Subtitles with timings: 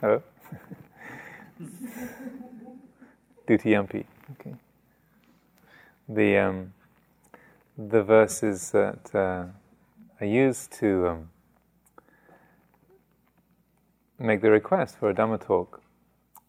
[0.00, 0.20] Hello?
[3.48, 4.04] Dutiyampi.
[4.32, 4.54] Okay.
[6.08, 6.72] The, um,
[7.78, 9.44] the verses that uh,
[10.20, 11.30] are used to um,
[14.18, 15.80] make the request for a Dhamma talk,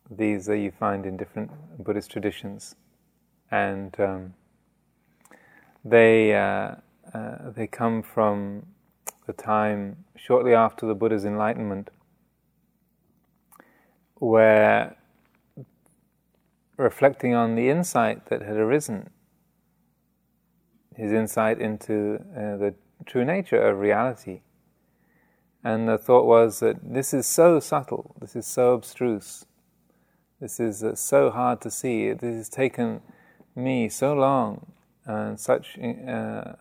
[0.09, 2.75] these uh, you find in different Buddhist traditions.
[3.51, 4.33] And um,
[5.83, 6.75] they, uh,
[7.13, 8.65] uh, they come from
[9.27, 11.91] the time shortly after the Buddha's enlightenment,
[14.15, 14.97] where
[16.77, 19.09] reflecting on the insight that had arisen,
[20.95, 24.41] his insight into uh, the true nature of reality.
[25.63, 29.45] And the thought was that this is so subtle, this is so abstruse,
[30.39, 33.01] this is uh, so hard to see, this has taken
[33.55, 34.73] me so long
[35.05, 36.53] and such uh,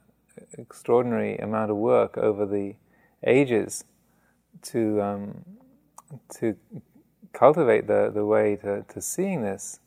[0.58, 2.74] extraordinary amount of work over the
[3.26, 3.84] ages
[4.62, 5.44] to um,
[6.38, 6.56] to
[7.34, 9.80] cultivate the, the way to, to seeing this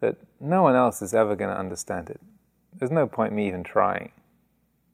[0.00, 2.20] that no one else is ever going to understand it.
[2.76, 4.12] There's no point me even trying.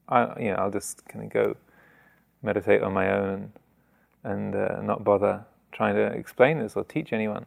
[0.09, 1.55] I, you know, I'll just kind of go
[2.41, 3.51] meditate on my own
[4.23, 7.45] and uh, not bother trying to explain this or teach anyone.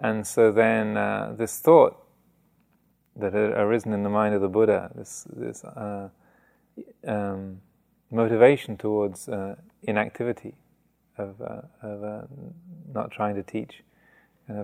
[0.00, 1.96] And so then uh, this thought
[3.16, 6.08] that had arisen in the mind of the Buddha, this, this uh,
[7.06, 7.60] um,
[8.10, 10.54] motivation towards uh, inactivity,
[11.18, 12.26] of, uh, of uh,
[12.92, 13.82] not trying to teach,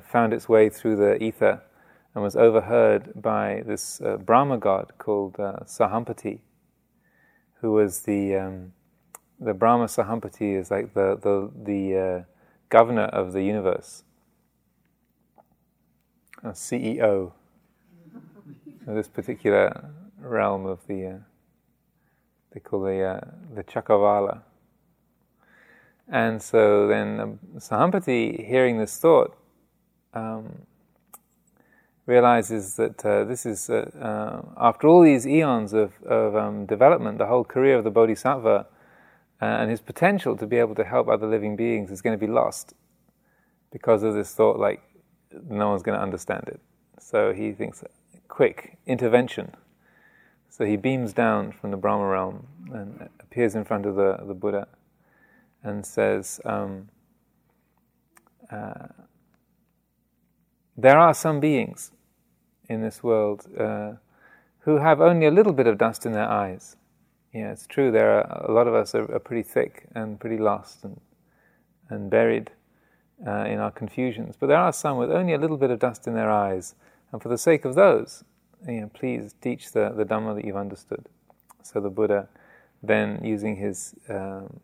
[0.02, 1.61] found its way through the ether
[2.14, 6.38] and was overheard by this uh, Brahma god called uh, Sahampati,
[7.61, 8.72] who was the um,
[9.41, 12.22] the Brahma Sahampati is like the the the uh,
[12.68, 14.05] governor of the universe,
[16.44, 17.33] a CEO
[18.86, 21.18] of this particular realm of the uh,
[22.52, 23.20] they call the uh,
[23.52, 24.42] the Chakavala.
[26.08, 29.36] And so then um, Sahampati, hearing this thought,
[30.12, 30.66] um,
[32.06, 37.18] realizes that uh, this is, uh, uh, after all these eons of, of um, development,
[37.18, 38.67] the whole career of the Bodhisattva
[39.40, 42.27] uh, and his potential to be able to help other living beings is going to
[42.27, 42.74] be lost
[43.73, 44.83] because of this thought, like,
[45.48, 46.61] no one's going to understand it.
[47.00, 47.83] So he thinks,
[48.29, 49.52] quick intervention.
[50.48, 54.34] So he beams down from the Brahma realm and appears in front of the, the
[54.34, 54.68] Buddha
[55.64, 56.89] and says, um,
[58.52, 58.89] uh,
[60.77, 61.91] There are some beings
[62.69, 63.92] in this world uh,
[64.61, 66.77] who have only a little bit of dust in their eyes.
[67.33, 67.91] Yeah, it's true.
[67.91, 71.01] There are a lot of us are, are pretty thick and pretty lost and
[71.91, 72.51] and buried
[73.27, 74.36] uh, in our confusions.
[74.39, 76.74] But there are some with only a little bit of dust in their eyes,
[77.13, 78.24] and for the sake of those,
[78.67, 81.07] you know, please teach the the Dhamma that you've understood.
[81.63, 82.29] So the Buddha,
[82.83, 84.61] then using his um,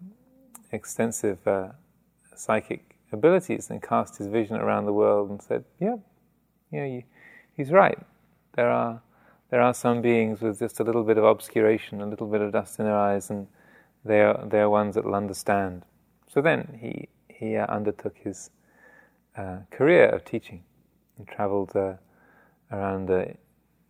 [0.73, 1.69] extensive uh,
[2.35, 5.97] psychic abilities, and cast his vision around the world and said, "Yeah,
[6.71, 7.03] yeah, you,
[7.57, 7.99] he's right.
[8.55, 9.03] There are
[9.51, 12.53] there are some beings with just a little bit of obscuration, a little bit of
[12.53, 13.49] dust in their eyes, and
[14.05, 15.83] they are they are ones that will understand.
[16.29, 18.51] So then he he uh, undertook his
[19.37, 20.63] uh, career of teaching
[21.19, 21.95] and travelled uh,
[22.71, 23.25] around uh,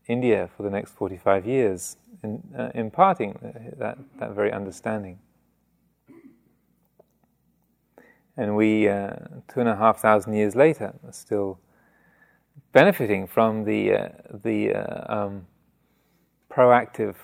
[0.09, 3.39] India for the next forty five years, in, uh, imparting
[3.79, 5.19] that that very understanding.
[8.41, 9.11] And we, uh,
[9.53, 11.59] two and a half thousand years later, are still
[12.73, 15.47] benefiting from the uh, the uh, um,
[16.51, 17.17] proactive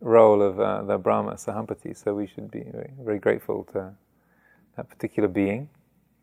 [0.00, 1.94] role of uh, the Brahma Sahampati.
[1.94, 3.92] So we should be very, very, grateful to
[4.78, 5.68] that particular being.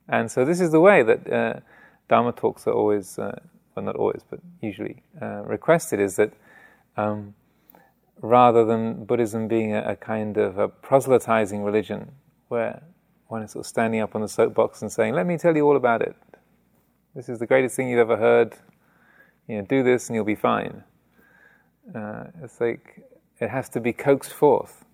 [0.07, 1.59] And so this is the way that uh,
[2.09, 3.39] Dharma talks are always, uh,
[3.75, 6.33] well, not always, but usually requested, is that.
[6.97, 7.35] Um,
[8.21, 12.11] rather than Buddhism being a, a kind of a proselytizing religion,
[12.50, 12.84] where
[13.28, 15.66] one is sort of standing up on the soapbox and saying, "Let me tell you
[15.66, 16.16] all about it,"
[17.16, 18.54] This is the greatest thing you've ever heard.
[19.48, 20.84] You know, do this and you'll be fine.
[21.94, 23.04] Uh, it's like
[23.40, 24.86] it has to be coaxed forth.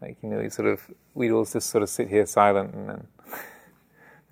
[0.00, 3.06] Like you know, sort of we'd all just sort of sit here silent and then,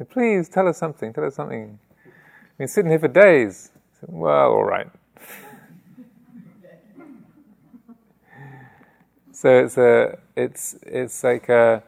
[0.09, 1.12] please tell us something.
[1.12, 1.79] Tell us something.
[2.05, 3.73] We've been sitting here for days.
[4.06, 4.89] Well, all right.
[9.32, 11.82] so it's a, it's it's like a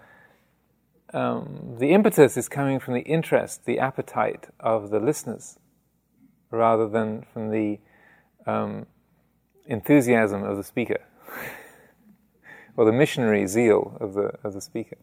[1.15, 5.59] um, the impetus is coming from the interest, the appetite of the listeners,
[6.51, 7.79] rather than from the
[8.47, 8.87] um,
[9.67, 11.01] enthusiasm of the speaker
[12.77, 14.99] or the missionary zeal of the of the speaker.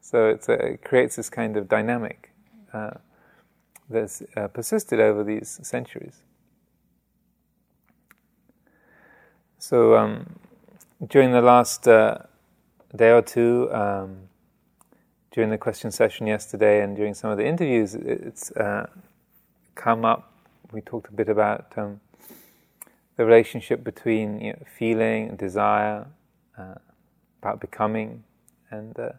[0.00, 2.32] So a, it creates this kind of dynamic
[2.72, 2.92] uh,
[3.90, 6.22] that's uh, persisted over these centuries.
[9.58, 10.38] So um,
[11.06, 12.18] during the last uh,
[12.96, 13.70] day or two.
[13.72, 14.27] Um,
[15.30, 18.86] during the question session yesterday and during some of the interviews, it's uh,
[19.74, 20.32] come up.
[20.72, 22.00] We talked a bit about um,
[23.16, 26.06] the relationship between you know, feeling, and desire,
[26.56, 26.74] uh,
[27.42, 28.24] about becoming,
[28.70, 29.10] and uh,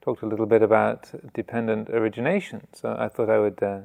[0.00, 2.66] talked a little bit about dependent origination.
[2.72, 3.80] So I thought I would uh,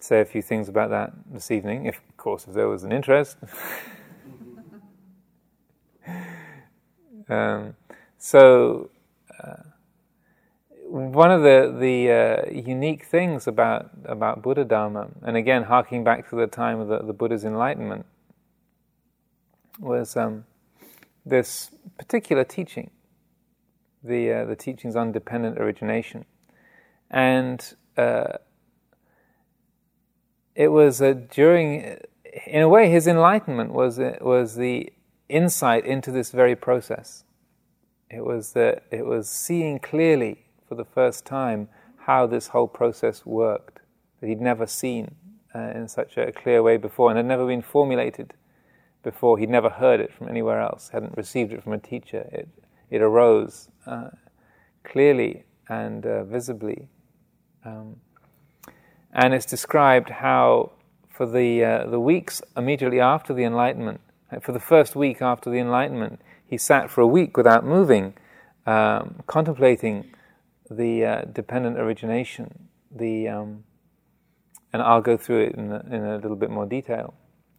[0.00, 2.92] say a few things about that this evening, if, of course, if there was an
[2.92, 3.36] interest.
[7.28, 7.74] um,
[8.18, 8.90] so,
[9.42, 9.62] uh,
[10.92, 16.28] one of the the uh, unique things about about Buddha Dharma, and again harking back
[16.28, 18.04] to the time of the, the Buddha's enlightenment,
[19.80, 20.44] was um,
[21.24, 22.90] this particular teaching,
[24.04, 26.26] the uh, the teachings on dependent origination,
[27.10, 28.36] and uh,
[30.54, 32.00] it was uh, during,
[32.46, 34.92] in a way, his enlightenment was uh, was the
[35.30, 37.24] insight into this very process.
[38.10, 41.68] It was that it was seeing clearly for the first time
[42.06, 43.80] how this whole process worked
[44.20, 45.14] that he'd never seen
[45.54, 48.32] uh, in such a clear way before and had never been formulated
[49.02, 49.36] before.
[49.36, 52.26] He'd never heard it from anywhere else, hadn't received it from a teacher.
[52.32, 52.48] It,
[52.88, 54.08] it arose uh,
[54.82, 56.88] clearly and uh, visibly.
[57.66, 57.96] Um,
[59.12, 60.72] and it's described how,
[61.10, 65.50] for the, uh, the weeks immediately after the Enlightenment, uh, for the first week after
[65.50, 68.14] the Enlightenment, he sat for a week without moving,
[68.64, 70.06] um, contemplating
[70.76, 72.68] the uh, dependent origination.
[72.94, 73.64] The um,
[74.72, 77.14] and I'll go through it in a, in a little bit more detail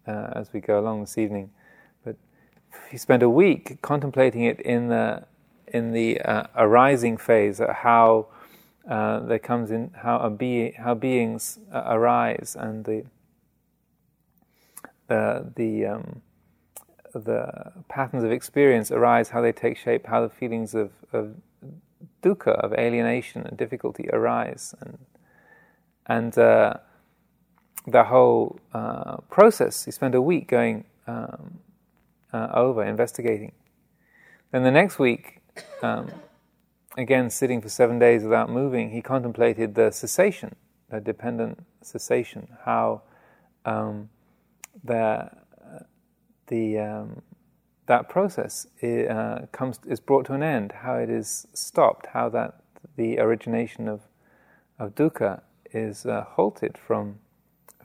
[0.07, 1.51] uh, as we go along this evening.
[2.03, 2.15] But
[2.89, 5.25] he spent a week contemplating it in the
[5.67, 8.27] in the uh, arising phase, how
[8.89, 13.05] uh, there comes in how a be, how beings uh, arise and the
[15.07, 16.21] the the um,
[17.13, 21.35] the patterns of experience arise, how they take shape, how the feelings of, of
[22.23, 24.97] dukkha, of alienation and difficulty arise, and
[26.07, 26.73] and uh,
[27.85, 29.85] the whole uh, process.
[29.85, 31.59] He spent a week going um,
[32.33, 33.51] uh, over investigating.
[34.51, 35.41] Then the next week.
[35.81, 36.09] Um,
[36.97, 40.55] again, sitting for seven days without moving, he contemplated the cessation,
[40.89, 43.01] the dependent cessation, how
[43.65, 44.09] um,
[44.83, 45.29] the,
[46.47, 47.21] the, um,
[47.85, 52.29] that process is, uh, comes, is brought to an end, how it is stopped, how
[52.29, 52.61] that
[52.95, 54.01] the origination of,
[54.79, 55.41] of dukkha
[55.71, 57.19] is uh, halted from,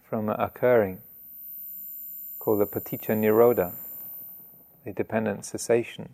[0.03, 1.01] from occurring,
[2.39, 3.73] called the paticca nirodha,
[4.85, 6.11] the dependent cessation.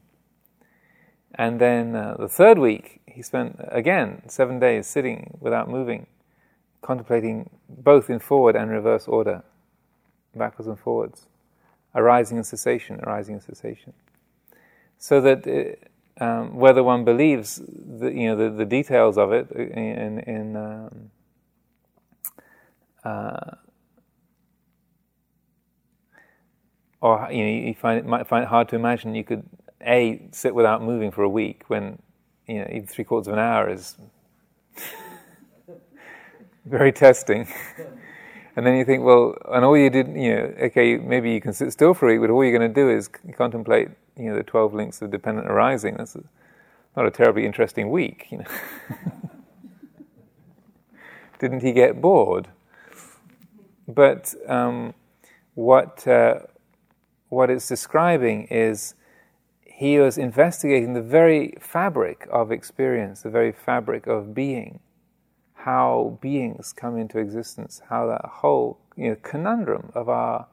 [1.35, 6.07] And then uh, the third week, he spent again seven days sitting without moving,
[6.81, 9.43] contemplating both in forward and reverse order,
[10.35, 11.27] backwards and forwards,
[11.95, 13.93] arising and cessation, arising and cessation.
[14.99, 19.33] So that it, uh, um, whether one believes the, you know, the, the details of
[19.33, 21.11] it in, in um,
[23.05, 23.57] uh,
[27.01, 29.45] or you know, you find it might find it hard to imagine you could
[29.83, 31.99] a sit without moving for a week when
[32.47, 33.97] you know even three quarters of an hour is
[36.65, 37.47] very testing.
[38.57, 41.53] and then you think, well, and all you did, you know, okay, maybe you can
[41.53, 44.37] sit still for a week, but all you're going to do is contemplate, you know,
[44.37, 45.97] the twelve links of dependent arising.
[45.97, 46.17] That's
[46.97, 48.45] not a terribly interesting week, you know.
[51.41, 52.49] Didn't he get bored?
[53.89, 54.95] But um,
[55.55, 56.41] what uh,
[57.29, 58.95] what it's describing is
[59.67, 64.79] he was investigating the very fabric of experience, the very fabric of being,
[65.65, 70.47] how beings come into existence, how that whole you know, conundrum of our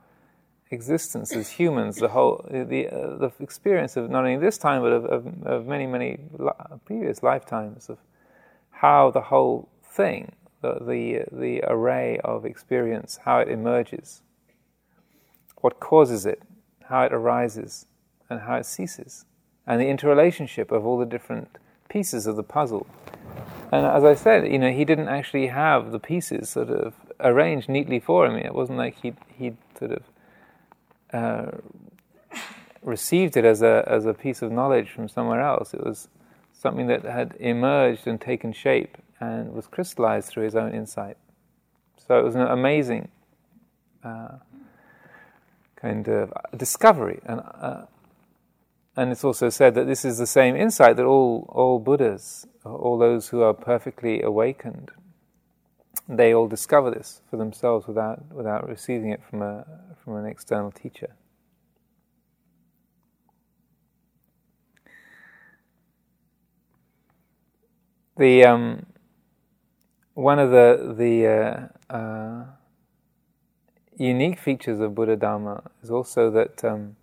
[0.70, 4.94] existence as humans, the whole the uh, the experience of not only this time but
[4.94, 6.18] of, of, of many many
[6.86, 7.98] previous lifetimes of
[8.70, 14.22] how the whole thing, the, the the array of experience, how it emerges,
[15.58, 16.42] what causes it,
[16.86, 17.86] how it arises
[18.30, 19.26] and how it ceases,
[19.68, 21.58] and the interrelationship of all the different
[21.90, 22.88] pieces of the puzzle.
[23.72, 27.70] And as I said, you know, he didn't actually have the pieces sort of arranged
[27.70, 28.36] neatly for him.
[28.36, 30.04] It wasn't like he'd, he'd sort of
[31.14, 31.52] uh,
[32.82, 35.74] received it as a, as a piece of knowledge from somewhere else.
[35.74, 36.10] It was
[36.52, 41.16] something that had emerged and taken shape and was crystallized through his own insight.
[42.08, 43.08] So it was an amazing
[44.04, 44.38] uh,
[45.76, 47.22] kind of discovery.
[47.26, 47.86] And, uh,
[48.98, 52.98] and it's also said that this is the same insight that all, all Buddhas, all
[52.98, 54.92] those who are perfectly awakened,
[56.08, 59.66] they all discover this for themselves without, without receiving it from, a,
[60.04, 61.16] from an external teacher.
[68.22, 68.86] the um,
[70.14, 72.46] one of the the uh, uh,
[73.98, 76.96] unique features of Buddha Dharma is also that, um,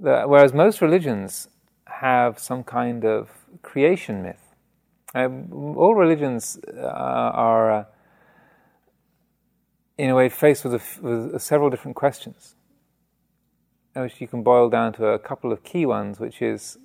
[0.00, 1.48] that whereas most religions
[1.86, 3.30] have some kind of
[3.62, 4.52] creation myth,
[5.14, 7.84] um, all religions uh, are, uh,
[9.98, 12.54] in a way, faced with, a, with several different questions,
[13.94, 16.78] which you can boil down to a couple of key ones, which is,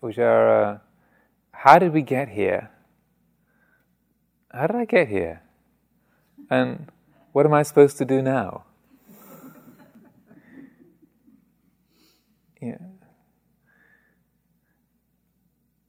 [0.00, 0.78] which are, uh,
[1.52, 2.70] how did we get here?
[4.52, 5.42] How did I get here?
[6.50, 6.90] And
[7.32, 8.64] what am I supposed to do now?
[12.60, 12.87] yeah.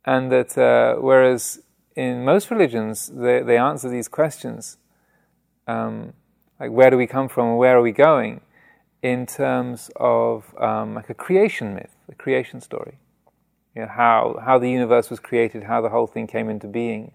[0.06, 1.62] And that uh, whereas
[1.96, 4.78] in most religions they, they answer these questions,
[5.68, 6.14] um,
[6.60, 7.58] like where do we come from?
[7.58, 8.42] Where are we going,
[9.02, 12.98] in terms of um, like a creation myth, a creation story.
[13.76, 17.14] You know, how, how the universe was created, how the whole thing came into being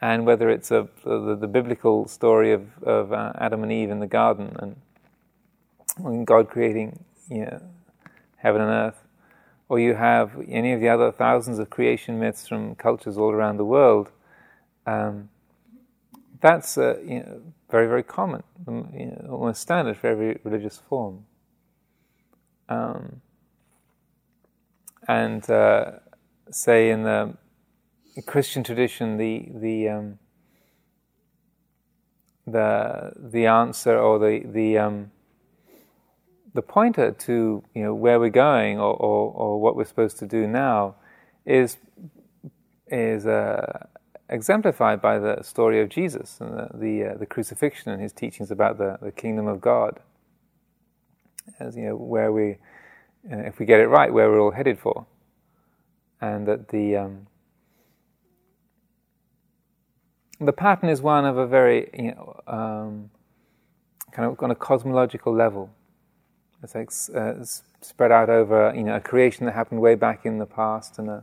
[0.00, 4.00] and whether it's a, the, the biblical story of, of uh, Adam and Eve in
[4.00, 7.62] the garden and God creating you know,
[8.36, 9.02] heaven and earth,
[9.68, 13.56] or you have any of the other thousands of creation myths from cultures all around
[13.56, 14.12] the world,
[14.86, 15.28] um,
[16.40, 20.78] that's uh, you know, very, very common, um, you know, almost standard for every religious
[20.78, 21.24] form.
[22.68, 23.20] Um,
[25.08, 25.92] and uh,
[26.50, 27.36] say in the
[28.26, 30.18] Christian tradition, the the um,
[32.46, 35.10] the the answer or the the um,
[36.56, 40.26] the pointer to you know where we're going or, or, or what we're supposed to
[40.26, 40.96] do now
[41.44, 41.76] is
[42.88, 43.86] is uh,
[44.28, 48.50] exemplified by the story of Jesus and the the, uh, the, crucifixion and his teachings
[48.50, 50.00] about the, the kingdom of God.
[51.60, 52.58] As you know, where we,
[53.30, 55.06] uh, if we get it right, where we're all headed for,
[56.20, 57.26] and that the um,
[60.40, 63.10] the pattern is one of a very you know, um,
[64.10, 65.70] kind of on a cosmological level.
[66.74, 67.44] It's like uh,
[67.80, 71.08] spread out over you know a creation that happened way back in the past and
[71.08, 71.22] a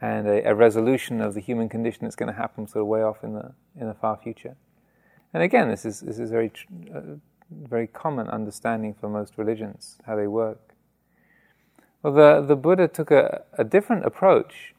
[0.00, 3.02] and a, a resolution of the human condition that's going to happen sort of way
[3.02, 4.56] off in the in the far future.
[5.32, 6.52] And again, this is this is very
[6.94, 7.00] uh,
[7.50, 10.74] very common understanding for most religions how they work.
[12.02, 14.74] Well, the the Buddha took a, a different approach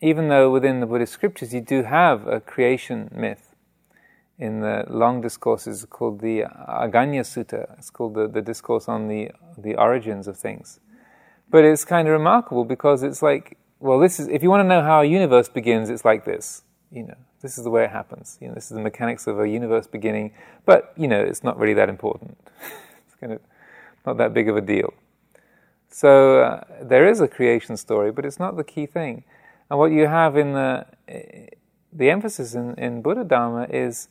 [0.00, 3.47] even though within the Buddhist scriptures you do have a creation myth,
[4.38, 9.30] in the long discourses called the Agganna Sutta, it's called the, the discourse on the,
[9.56, 10.80] the origins of things.
[11.50, 14.68] But it's kind of remarkable because it's like, well, this is, if you want to
[14.68, 16.62] know how a universe begins, it's like this.
[16.90, 18.38] You know, this is the way it happens.
[18.40, 20.32] You know, this is the mechanics of a universe beginning.
[20.64, 22.38] But, you know, it's not really that important.
[23.06, 23.40] it's kind of
[24.06, 24.94] not that big of a deal.
[25.90, 29.24] So uh, there is a creation story, but it's not the key thing.
[29.70, 30.86] And what you have in the
[31.92, 34.08] the emphasis in, in Buddha Dharma is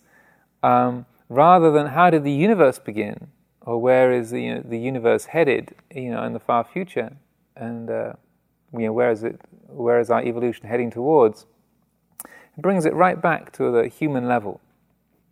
[0.68, 3.28] um, rather than how did the universe begin
[3.62, 7.16] or where is the, you know, the universe headed, you know, in the far future,
[7.56, 8.14] and uh,
[8.74, 11.46] you know where is it, where is our evolution heading towards?
[12.24, 14.62] It brings it right back to the human level,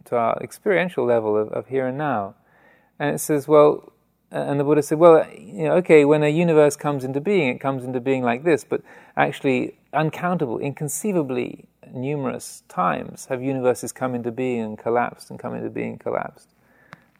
[0.06, 2.36] to our experiential level of, of here and now,
[3.00, 3.94] and it says, well,
[4.32, 7.60] and the Buddha said, well, you know, okay, when a universe comes into being, it
[7.60, 8.82] comes into being like this, but
[9.16, 15.70] actually uncountable, inconceivably numerous times have universes come into being and collapsed and come into
[15.70, 16.50] being and collapsed.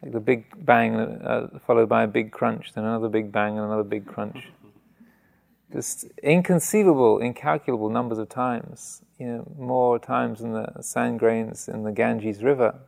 [0.02, 3.66] Like the big bang uh, followed by a big crunch, then another big bang and
[3.66, 4.48] another big crunch.
[5.72, 9.02] Just inconceivable, incalculable numbers of times.
[9.18, 12.78] You know, more times than the sand grains in the Ganges River.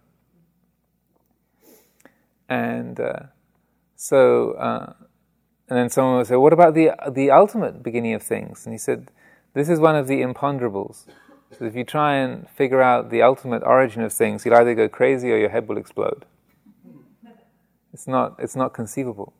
[2.48, 3.20] And uh,
[3.96, 4.92] so, uh,
[5.68, 8.78] and then someone would say, "What about the the ultimate beginning of things?" And he
[8.78, 9.10] said,
[9.54, 11.04] this is one of the imponderables.
[11.56, 14.88] So if you try and figure out the ultimate origin of things, you'll either go
[14.88, 16.24] crazy or your head will explode.
[17.92, 19.32] It's not, it's not conceivable.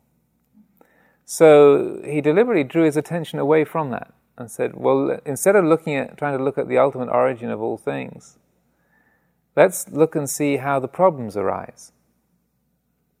[1.25, 5.95] So he deliberately drew his attention away from that and said, well, instead of looking
[5.95, 8.39] at, trying to look at the ultimate origin of all things,
[9.55, 11.91] let's look and see how the problems arise.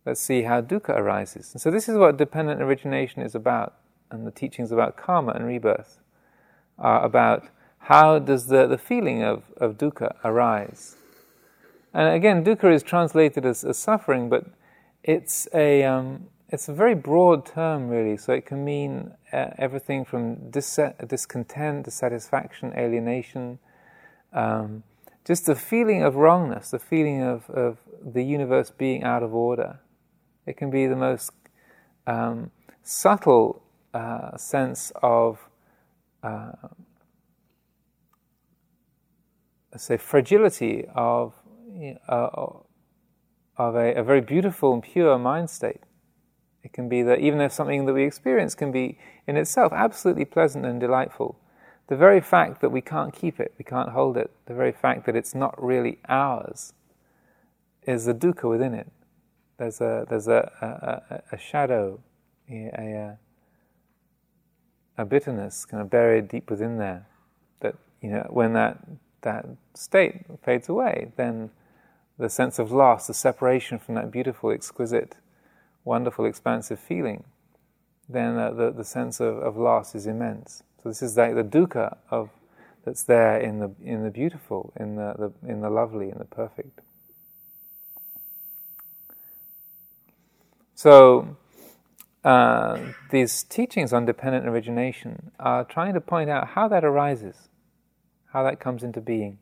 [0.05, 1.53] Let's see how dukkha arises.
[1.53, 3.75] And so this is what dependent origination is about,
[4.09, 5.99] and the teachings about karma and rebirth
[6.79, 7.47] are about
[7.79, 10.95] how does the, the feeling of, of dukkha arise.
[11.93, 14.45] And again, dukkha is translated as, as suffering, but
[15.03, 18.17] it's a, um, it's a very broad term, really.
[18.17, 23.59] So it can mean uh, everything from dis- discontent, dissatisfaction, alienation,
[24.33, 24.83] um,
[25.25, 29.79] just the feeling of wrongness, the feeling of, of the universe being out of order.
[30.45, 31.31] It can be the most
[32.05, 32.51] um,
[32.83, 35.39] subtle uh, sense of
[36.23, 36.51] uh,
[39.77, 41.33] say, fragility of,
[42.07, 42.27] uh,
[43.57, 45.81] of a, a, very beautiful and pure mind state.
[46.63, 48.97] It can be that even if something that we experience can be
[49.27, 51.39] in itself absolutely pleasant and delightful,
[51.87, 55.05] the very fact that we can't keep it, we can't hold it, the very fact
[55.05, 56.73] that it's not really ours,
[57.83, 58.91] is the dukkha within it.
[59.57, 60.51] There's a there's a
[61.11, 61.99] a, a shadow,
[62.49, 63.17] a,
[64.97, 67.07] a bitterness kind of buried deep within there.
[67.61, 68.77] That you know when that
[69.21, 71.51] that state fades away, then
[72.17, 75.15] the sense of loss, the separation from that beautiful, exquisite,
[75.83, 77.23] wonderful, expansive feeling,
[78.07, 80.63] then uh, the the sense of, of loss is immense.
[80.81, 82.29] So this is like the dukkha of
[82.85, 86.25] that's there in the in the beautiful, in the, the in the lovely, in the
[86.25, 86.81] perfect.
[90.75, 91.35] So
[92.23, 92.79] uh,
[93.11, 97.49] these teachings on dependent origination are trying to point out how that arises,
[98.31, 99.39] how that comes into being,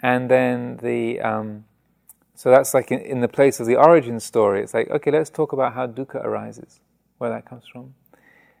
[0.00, 1.64] and then the um,
[2.34, 4.62] so that's like in, in the place of the origin story.
[4.62, 6.80] It's like okay, let's talk about how dukkha arises,
[7.18, 7.94] where that comes from.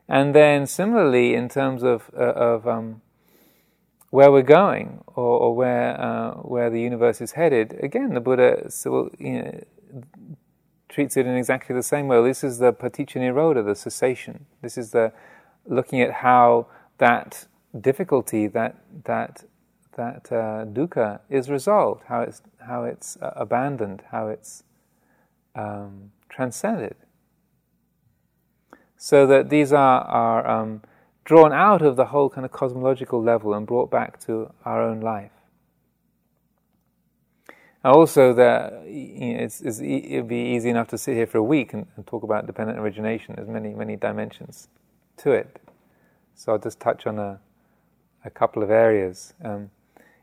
[0.08, 3.00] And then similarly, in terms of, uh, of um,
[4.10, 8.70] where we're going or, or where, uh, where the universe is headed, again, the Buddha
[8.70, 9.60] so, you know,
[10.88, 12.22] treats it in exactly the same way.
[12.22, 14.46] This is the paticca nirodha, the cessation.
[14.60, 15.12] This is the
[15.66, 16.66] looking at how
[16.98, 17.46] that
[17.80, 19.44] difficulty, that, that,
[19.96, 24.62] that uh, dukkha is resolved, how it's, how it's uh, abandoned, how it's
[25.54, 26.96] um, transcended
[29.04, 30.80] so that these are, are um,
[31.26, 35.00] drawn out of the whole kind of cosmological level and brought back to our own
[35.00, 35.30] life.
[37.82, 41.36] And also, that you know, it's, it's, it'd be easy enough to sit here for
[41.36, 43.34] a week and, and, talk about dependent origination.
[43.36, 44.68] There's many, many dimensions
[45.18, 45.60] to it.
[46.34, 47.40] So I'll just touch on a,
[48.24, 49.34] a couple of areas.
[49.44, 49.70] Um,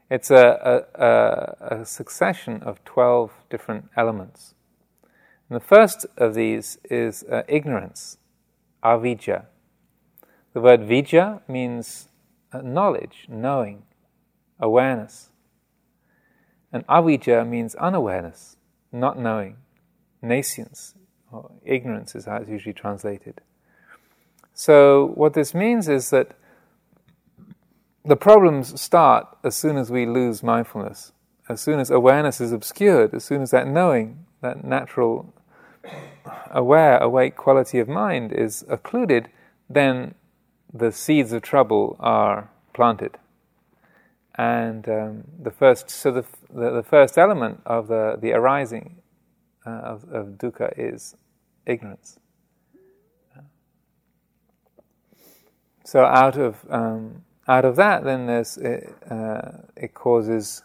[0.09, 4.55] it's a, a, a, succession of 12 different elements.
[5.49, 8.17] And the first of these is uh, ignorance
[8.83, 9.45] avijja.
[10.53, 12.09] The word vijja means
[12.51, 13.83] uh, knowledge, knowing,
[14.59, 15.29] awareness.
[16.73, 18.57] And avijja means unawareness,
[18.91, 19.57] not knowing,
[20.21, 20.95] nescience,
[21.31, 23.41] or ignorance is how it's usually translated.
[24.53, 26.35] So, what this means is that
[28.03, 31.11] the problems start as soon as we lose mindfulness,
[31.47, 35.33] as soon as awareness is obscured, as soon as that knowing, that natural
[36.49, 39.29] aware, awake quality of mind is occluded,
[39.69, 40.15] then
[40.73, 43.17] the seeds of trouble are planted.
[44.35, 49.01] And um, the first, so the, the, the, first element of the, the arising
[49.65, 51.15] uh, of, of dukkha is
[51.65, 52.17] ignorance.
[55.83, 60.63] So out of um, out of that, then there's it, uh, it causes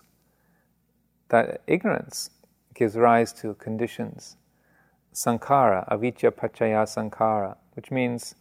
[1.28, 2.30] that ignorance
[2.74, 4.36] gives rise to conditions
[5.16, 8.34] sankhara, avijja paccaya sankhara, which means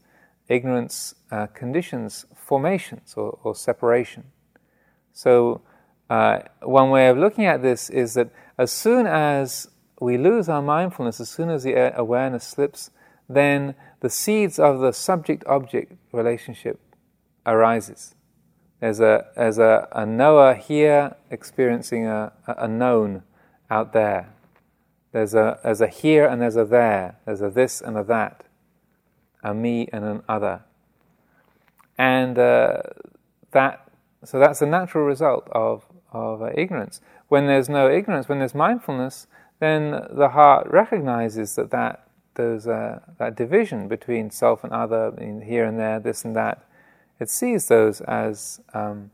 [0.50, 4.26] ignorance uh, conditions formations or, or, separation.
[5.14, 5.62] So,
[6.10, 9.70] uh, one way of looking at this is that as soon as
[10.00, 12.92] we lose our mindfulness, as soon as the awareness slips,
[13.28, 16.80] then the seeds of the subject-object relationship
[17.46, 18.14] arises.
[18.86, 23.24] There's a, there's a, a knower here experiencing a, a known
[23.68, 24.30] out there.
[25.12, 27.16] There's a, there's a here and there's a there.
[27.26, 28.44] There's a this and a that.
[29.44, 30.62] A me and an other.
[31.98, 32.84] And uh,
[33.54, 33.90] that,
[34.24, 37.02] so that's a natural result of, of uh, ignorance.
[37.28, 39.26] When there's no ignorance, when there's mindfulness,
[39.60, 45.12] then the heart recognizes that that, there's uh, that division between self and other,
[45.44, 46.65] here and there, this and that.
[47.20, 49.12] It sees those as um,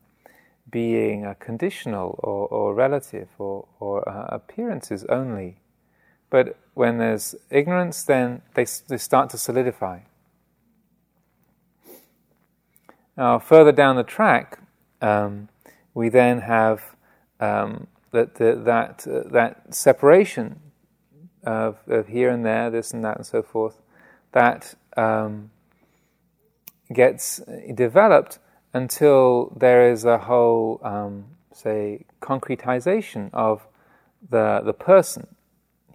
[0.70, 5.58] being uh, conditional or, or relative or, or uh, appearances only.
[6.30, 10.00] But when there's ignorance, then they, they start to solidify.
[13.18, 14.60] Now, further down the track,
[15.02, 15.50] um,
[15.94, 16.96] we then have
[17.40, 20.60] um, that, the, that, uh, that separation
[21.44, 23.82] of, of, here and there, this and that, and so forth,
[24.32, 25.51] that um,
[26.94, 27.42] gets
[27.74, 28.40] developed
[28.74, 33.68] until there is a whole, um, say, concretization of
[34.30, 35.28] the, the person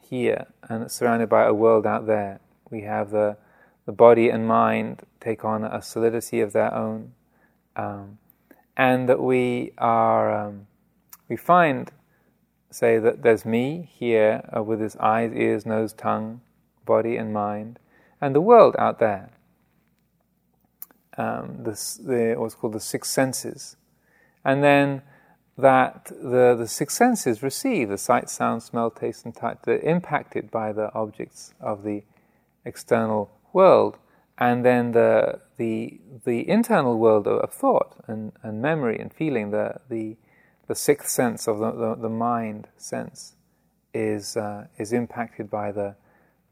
[0.01, 2.41] here and surrounded by a world out there.
[2.71, 3.37] We have the,
[3.87, 7.13] the body and mind take on a solidity of their own,
[7.77, 8.19] um,
[8.77, 10.67] and that we are, um,
[11.29, 11.91] we find,
[12.71, 16.41] say, that there's me here uh, with his eyes, ears, nose, tongue,
[16.85, 17.79] body, and mind,
[18.21, 19.31] and the world out there.
[21.19, 23.77] Um, this, the, what's called the six senses.
[24.45, 25.03] And then
[25.57, 29.59] that the, the six senses receive the sight, sound, smell, taste, and touch.
[29.65, 32.03] They're impacted by the objects of the
[32.65, 33.97] external world,
[34.39, 39.51] and then the the the internal world of, of thought and, and memory and feeling,
[39.51, 40.17] the the
[40.69, 43.37] the sixth sense of the, the, the mind sense,
[43.95, 45.97] is uh, is impacted by the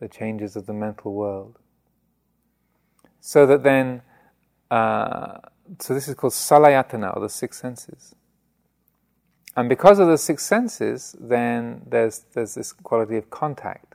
[0.00, 1.58] the changes of the mental world.
[3.20, 4.02] So that then,
[4.74, 5.38] uh,
[5.78, 8.14] so this is called salayatana, or the six senses.
[9.56, 13.94] And because of the six senses, then there's, there's this quality of contact.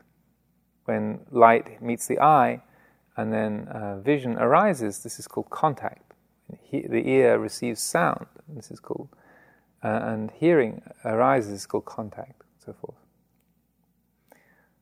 [0.86, 2.62] When light meets the eye
[3.18, 6.14] and then uh, vision arises, this is called contact.
[6.64, 9.10] He, the ear receives sound, this is called,
[9.84, 12.98] uh, and hearing arises, is called contact, so forth.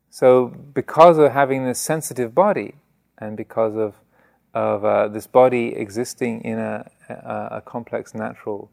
[0.09, 2.75] So, because of having this sensitive body,
[3.17, 3.95] and because of,
[4.57, 8.71] of uh, this body existing in a, a, a complex natural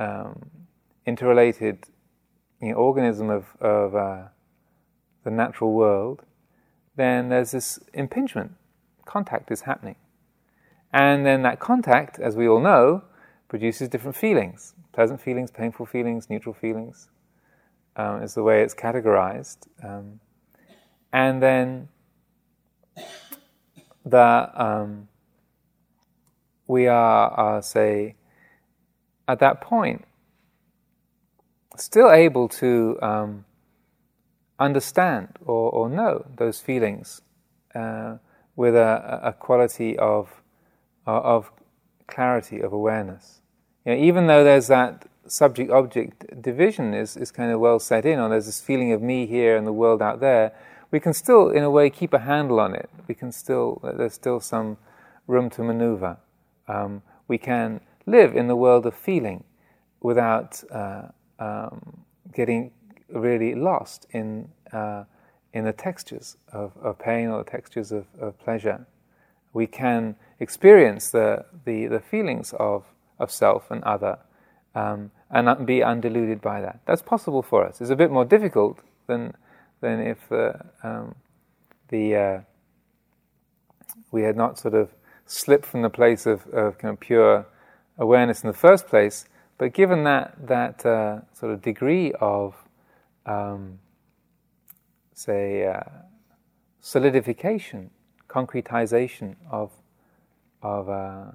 [0.00, 0.50] um,
[1.06, 1.86] interrelated
[2.60, 4.22] you know, organism of, of uh,
[5.22, 6.22] the natural world,
[6.96, 8.52] then there's this impingement.
[9.04, 9.96] Contact is happening.
[10.92, 13.04] And then that contact, as we all know,
[13.48, 17.08] produces different feelings pleasant feelings, painful feelings, neutral feelings,
[17.96, 19.66] um, is the way it's categorized.
[19.82, 20.20] Um,
[21.12, 21.88] and then
[24.04, 25.08] the, um,
[26.66, 28.14] we are, uh, say,
[29.26, 30.04] at that point,
[31.76, 33.44] still able to um,
[34.58, 37.20] understand or, or, know those feelings
[37.74, 38.16] uh,
[38.54, 40.42] with a, a, quality of,
[41.06, 41.50] of
[42.06, 43.40] clarity, of awareness.
[43.84, 48.06] You know, even though there's that subject object division is, is kind of well set
[48.06, 50.52] in, or there's this feeling of me here and the world out there,
[50.94, 52.88] we can still, in a way, keep a handle on it.
[53.08, 54.68] We can still, there's still some
[55.26, 56.18] room to maneuver.
[56.68, 59.44] Um, we can live in the world of feeling
[60.00, 60.50] without.
[60.70, 62.70] Uh, um, getting
[63.08, 65.04] really lost in uh,
[65.52, 68.86] in the textures of, of, pain or the textures of, of, pleasure.
[69.52, 72.86] We can experience the, the, the, feelings of,
[73.20, 74.18] of self and other
[74.74, 76.80] um, and be undeluded by that.
[76.86, 77.80] That's possible for us.
[77.80, 79.34] It's a bit more difficult than,
[79.84, 81.14] than if uh, um,
[81.88, 82.40] the, uh,
[84.10, 84.90] we had not sort of
[85.26, 87.46] slipped from the place of, of kind of pure
[87.98, 89.26] awareness in the first place
[89.58, 92.54] but given that that uh, sort of degree of,
[93.24, 93.78] um,
[95.14, 95.80] say, uh,
[96.80, 97.90] solidification,
[98.28, 99.70] concretization of
[100.62, 101.26] of uh,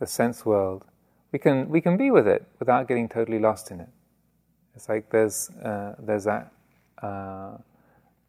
[0.00, 0.84] the sense world,
[1.30, 3.90] we can we can be with it without getting totally lost in it.
[4.74, 6.52] It's like there's uh, there's that
[7.02, 7.58] uh,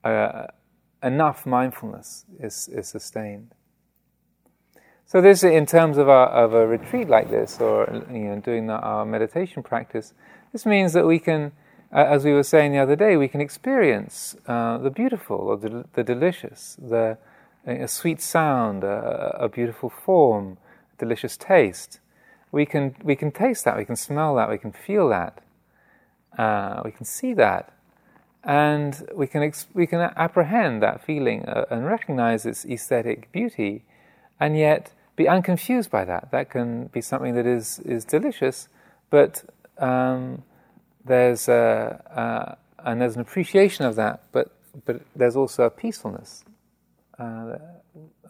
[0.04, 0.48] uh,
[1.04, 3.54] enough mindfulness is is sustained.
[5.10, 8.70] So this, in terms of, our, of a retreat like this, or you know, doing
[8.70, 10.14] our meditation practice,
[10.52, 11.54] this means that we can,
[11.94, 15.86] as we were saying the other day, we can experience uh, the beautiful or the,
[15.94, 17.18] the delicious, the
[17.66, 20.58] a sweet sound, a, a, beautiful form,
[20.98, 22.00] delicious taste.
[22.52, 25.42] We can we can taste that, we can smell that, we can feel that,
[26.38, 27.74] uh, we can see that,
[28.48, 33.84] and we can ex- we can apprehend that feeling uh, and recognize its aesthetic beauty,
[34.40, 36.32] and yet be unconfused by that.
[36.32, 38.70] That can be something that is, is delicious,
[39.10, 39.44] but
[39.78, 40.44] um,
[41.04, 44.56] there's a, and there's an appreciation of that, but,
[44.86, 46.46] but there's also a peacefulness
[47.20, 47.58] uh,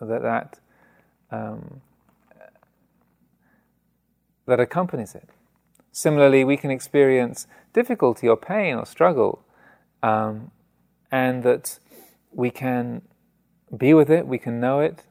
[0.01, 0.59] that, that,
[1.29, 1.81] um,
[4.45, 5.29] that accompanies it.
[5.91, 9.43] Similarly, we can experience difficulty or pain or struggle,
[10.03, 10.51] um,
[11.11, 11.79] and that
[12.31, 13.01] we can
[13.75, 15.03] be with it, we can know it,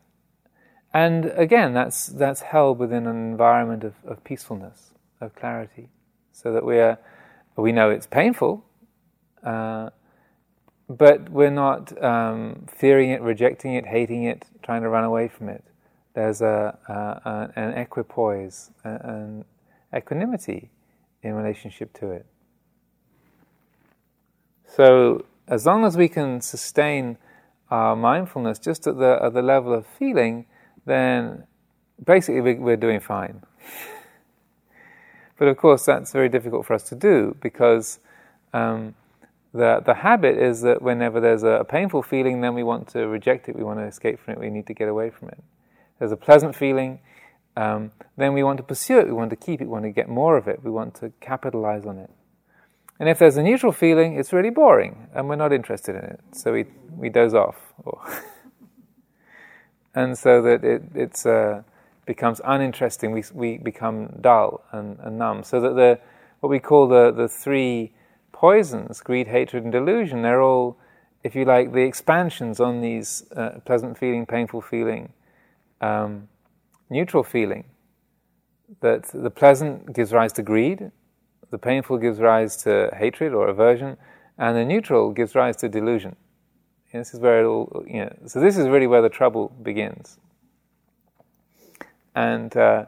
[0.94, 5.90] and again, that's, that's held within an environment of, of peacefulness, of clarity,
[6.32, 6.98] so that we, are,
[7.56, 8.64] we know it's painful,
[9.44, 9.90] uh,
[10.88, 15.48] but we're not um, fearing it, rejecting it, hating it, trying to run away from
[15.48, 15.64] it.
[16.14, 19.44] There's a, a an equipoise, an
[19.94, 20.70] equanimity
[21.22, 22.24] in relationship to it.
[24.76, 27.16] So, as long as we can sustain
[27.70, 30.44] our mindfulness just at the, at the level of feeling,
[30.84, 31.44] then
[32.04, 33.42] basically we're doing fine.
[35.38, 38.00] but of course, that's very difficult for us to do because
[38.52, 38.94] um,
[39.54, 43.48] the, the habit is that whenever there's a, painful feeling, then we want to reject
[43.48, 45.42] it, we want to escape from it, we need to get away from it.
[45.98, 47.00] There's a pleasant feeling,
[47.56, 49.90] um, then we want to pursue it, we want to keep it, we want to
[49.90, 52.10] get more of it, we want to capitalize on it.
[52.98, 56.20] And if there's a neutral feeling, it's really boring and we're not interested in it,
[56.32, 56.64] so we,
[56.96, 57.74] we doze off.
[59.94, 61.62] and so that it it's, uh,
[62.06, 63.12] becomes uninteresting.
[63.12, 65.42] We, we become dull and, and, numb.
[65.42, 65.98] So that the,
[66.40, 67.92] what we call the, the three
[68.32, 70.78] poisons greed, hatred, and delusion they're all,
[71.24, 75.12] if you like, the expansions on these uh, pleasant feeling, painful feeling,
[75.80, 76.28] um,
[76.88, 77.64] neutral feeling.
[78.80, 80.90] That the pleasant gives rise to greed,
[81.56, 83.96] the painful gives rise to hatred or aversion,
[84.36, 86.14] and the neutral gives rise to delusion.
[86.92, 89.48] And this is where it all, you know, so this is really where the trouble
[89.62, 90.18] begins.
[92.14, 92.84] And uh,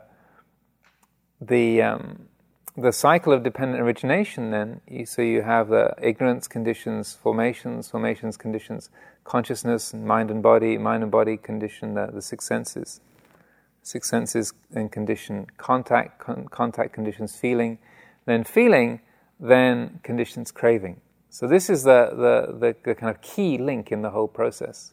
[1.40, 2.28] the um,
[2.76, 8.36] the cycle of dependent origination, then, you, so you have the ignorance conditions, formations, formations
[8.36, 8.90] conditions,
[9.24, 13.00] consciousness, mind and body, mind and body condition, the, the six senses,
[13.82, 17.78] six senses and condition, contact, con- contact conditions, feeling,
[18.28, 19.00] then feeling,
[19.40, 21.00] then conditions craving.
[21.30, 24.92] So this is the, the, the, the kind of key link in the whole process.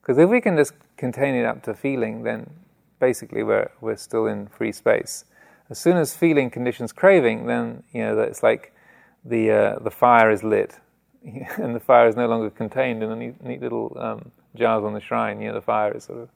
[0.00, 2.48] Because if we can just contain it up to feeling, then
[3.00, 5.24] basically we're, we're still in free space.
[5.68, 8.72] As soon as feeling conditions craving, then you know it's like
[9.24, 10.78] the uh, the fire is lit,
[11.24, 14.94] and the fire is no longer contained in the neat, neat little um, jars on
[14.94, 15.40] the shrine.
[15.40, 16.28] You know, the fire is sort of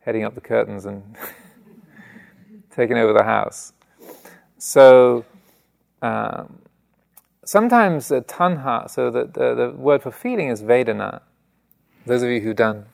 [0.00, 1.16] heading up the curtains and
[2.70, 3.72] taking over the house.
[4.58, 5.24] So
[6.02, 6.60] um,
[7.44, 11.22] sometimes the tanha, so the, the, the word for feeling is vedana.
[12.06, 12.86] Those of you who've done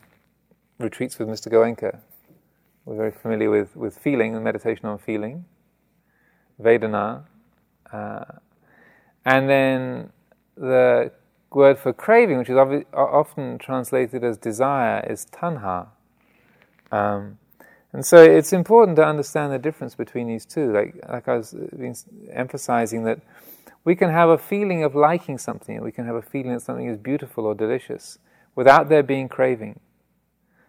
[0.79, 1.53] retreats with Mr.
[1.53, 2.01] Goenka,
[2.85, 5.45] we're very familiar with, with feeling and meditation on feeling.
[6.61, 7.25] Vedana.
[7.93, 8.25] Uh,
[9.25, 10.11] and then
[10.57, 11.11] the
[11.51, 12.57] word for craving, which is
[12.93, 15.89] often translated as desire, is tanha.
[16.93, 17.39] Um,
[17.95, 20.73] and so it's important to understand the difference between these two.
[20.73, 21.93] Like, like I was uh,
[22.33, 23.21] emphasizing that
[23.85, 26.89] we can have a feeling of liking something, we can have a feeling that something
[26.89, 28.19] is beautiful or delicious,
[28.57, 29.79] without there being craving.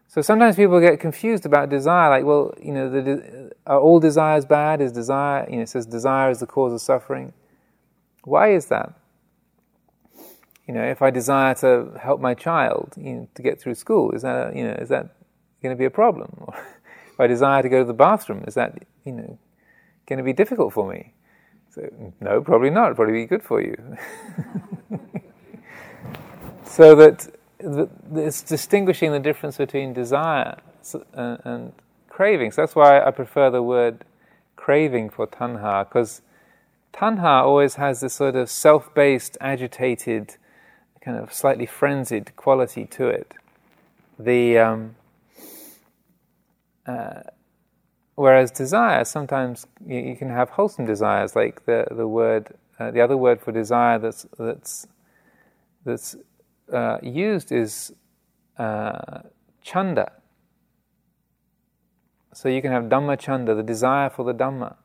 [0.08, 4.46] So sometimes people get confused about desire, like, well, you know, the, are all desires
[4.46, 4.80] bad?
[4.80, 7.34] Is desire, you know, it says desire is the cause of suffering.
[8.24, 8.94] Why is that?
[10.68, 14.12] You know, if I desire to help my child you know, to get through school,
[14.12, 15.16] is that, you know, is that
[15.64, 16.52] going to be a problem?
[17.20, 19.38] I desire to go to the bathroom, is that, you know,
[20.08, 21.14] going to be difficult for me?
[21.70, 22.86] So, no, probably not.
[22.86, 23.76] It'll probably be good for you.
[26.64, 27.28] so that
[28.14, 30.58] it's distinguishing the difference between desire
[31.14, 31.74] and
[32.10, 32.52] craving.
[32.52, 34.06] So that's why I prefer the word
[34.56, 36.22] craving for tanha, because
[36.94, 40.38] tanha always has this sort of self based, agitated,
[41.02, 43.34] kind of slightly frenzied quality to it.
[44.18, 44.96] The um,
[46.86, 47.22] uh,
[48.16, 53.02] whereas desire, sometimes you, you, can have wholesome desires, like the the word, uh, the
[53.02, 54.88] other word for desire that's that's
[55.86, 56.16] that's
[56.72, 57.94] uh, used is
[58.58, 59.22] uh,
[59.62, 60.12] chanda.
[62.34, 64.76] So you can have Dhamma chanda, the desire for the Dhamma.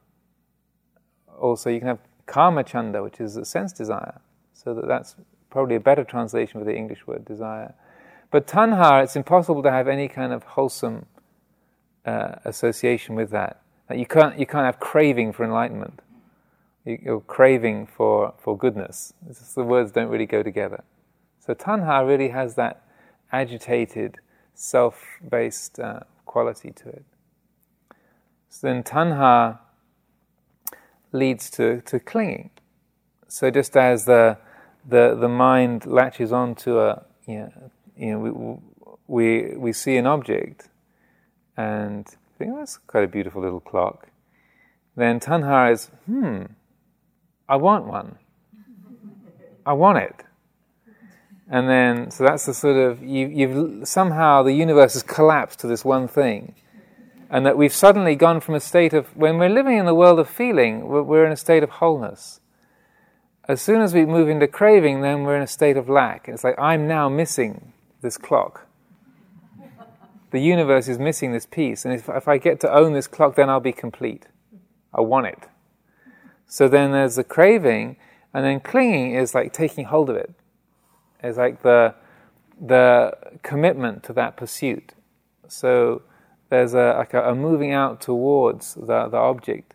[1.40, 4.20] Also, you can have Kama chanda, which is a sense desire.
[4.52, 5.16] So that that's
[5.50, 7.74] probably a better translation for the English word desire.
[8.30, 11.06] But tanha, it's impossible to have any kind of wholesome
[12.06, 13.60] uh, association with that.
[13.94, 16.00] You can't, you can't have craving for enlightenment.
[16.84, 19.12] You're craving for, for goodness.
[19.54, 20.84] the words don't really go together.
[21.38, 22.82] So tanha really has that
[23.32, 24.18] agitated,
[24.54, 27.04] self-based uh, quality to it.
[28.48, 29.58] So then tanha
[31.12, 32.50] leads to, to clinging.
[33.28, 34.38] So just as the,
[34.88, 38.60] the, the mind latches onto a, you know, you know
[39.06, 40.69] we, we, we see an object
[41.60, 44.08] and I think, that's quite a beautiful little clock.
[44.96, 46.44] Then tanha is, hmm,
[47.48, 48.16] I want one.
[49.66, 50.24] I want it.
[51.50, 55.66] And then, so that's the sort of, you, you've somehow the universe has collapsed to
[55.66, 56.54] this one thing.
[57.28, 60.18] And that we've suddenly gone from a state of, when we're living in the world
[60.18, 62.40] of feeling, we're, we're in a state of wholeness.
[63.46, 66.26] As soon as we move into craving, then we're in a state of lack.
[66.26, 68.66] It's like, I'm now missing this clock.
[70.30, 71.84] The universe is missing this piece.
[71.84, 74.26] And if, if I get to own this clock, then I'll be complete.
[74.94, 75.48] I want it.
[76.46, 77.96] So then there's the craving,
[78.34, 80.32] and then clinging is like taking hold of it.
[81.22, 81.94] it is like the
[82.60, 84.92] the commitment to that pursuit.
[85.48, 86.02] So
[86.48, 89.74] there's a like a, a moving out towards the, the object.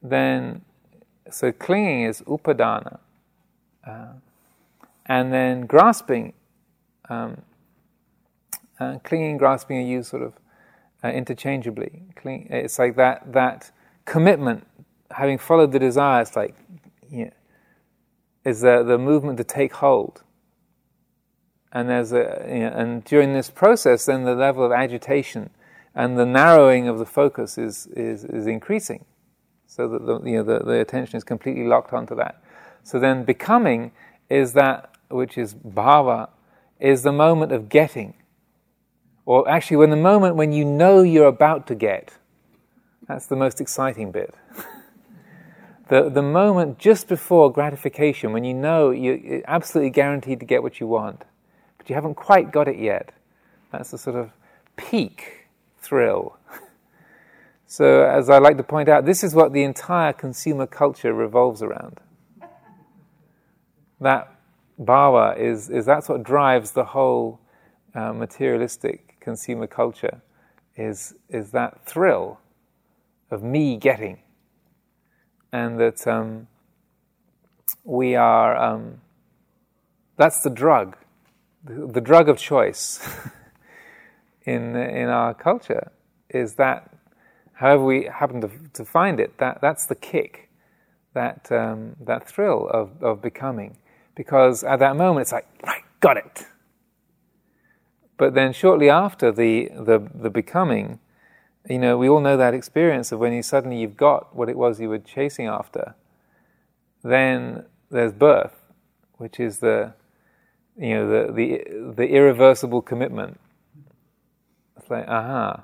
[0.00, 0.62] Then
[1.30, 2.98] so clinging is upadana,
[3.86, 4.12] uh,
[5.06, 6.34] and then grasping.
[7.08, 7.42] Um,
[8.82, 10.34] uh, clinging, grasping are used sort of
[11.04, 12.02] uh, interchangeably.
[12.16, 13.70] Cling, it's like that that
[14.04, 14.66] commitment,
[15.10, 16.22] having followed the desire.
[16.22, 16.54] It's like
[17.10, 17.32] you know,
[18.44, 20.22] is the the movement to take hold
[21.72, 25.50] and there's a you know, and during this process, then the level of agitation
[25.94, 29.04] and the narrowing of the focus is is, is increasing.
[29.66, 32.42] so that the, you know, the, the attention is completely locked onto that.
[32.82, 33.92] So then becoming
[34.28, 36.28] is that which is bhava,
[36.80, 38.14] is the moment of getting.
[39.24, 42.12] Or actually, when the moment when you know you're about to get,
[43.06, 44.34] that's the most exciting bit.
[45.88, 50.80] the, the moment just before gratification, when you know you're absolutely guaranteed to get what
[50.80, 51.22] you want,
[51.78, 53.12] but you haven't quite got it yet,
[53.70, 54.30] that's the sort of
[54.76, 55.46] peak
[55.80, 56.36] thrill.
[57.66, 61.62] so, as I like to point out, this is what the entire consumer culture revolves
[61.62, 62.00] around.
[64.00, 64.34] That
[64.80, 67.38] bhava is, is that's what drives the whole
[67.94, 70.20] uh, materialistic consumer culture,
[70.76, 72.40] is, is that thrill
[73.30, 74.18] of me getting.
[75.52, 76.48] And that um,
[77.84, 79.00] we are, um,
[80.16, 80.96] that's the drug,
[81.64, 83.06] the, the drug of choice
[84.44, 85.92] in, in our culture,
[86.30, 86.90] is that,
[87.54, 90.48] however we happen to, to find it, that, that's the kick,
[91.14, 93.76] that, um, that thrill of, of becoming.
[94.14, 96.46] Because at that moment it's like, right, got it.
[98.16, 101.00] But then shortly after the, the, the becoming,
[101.68, 104.56] you know, we all know that experience of when you suddenly you've got what it
[104.56, 105.94] was you were chasing after.
[107.02, 108.54] Then there's birth,
[109.18, 109.94] which is the,
[110.76, 113.38] you know, the the, the irreversible commitment.
[114.76, 115.62] It's like, aha,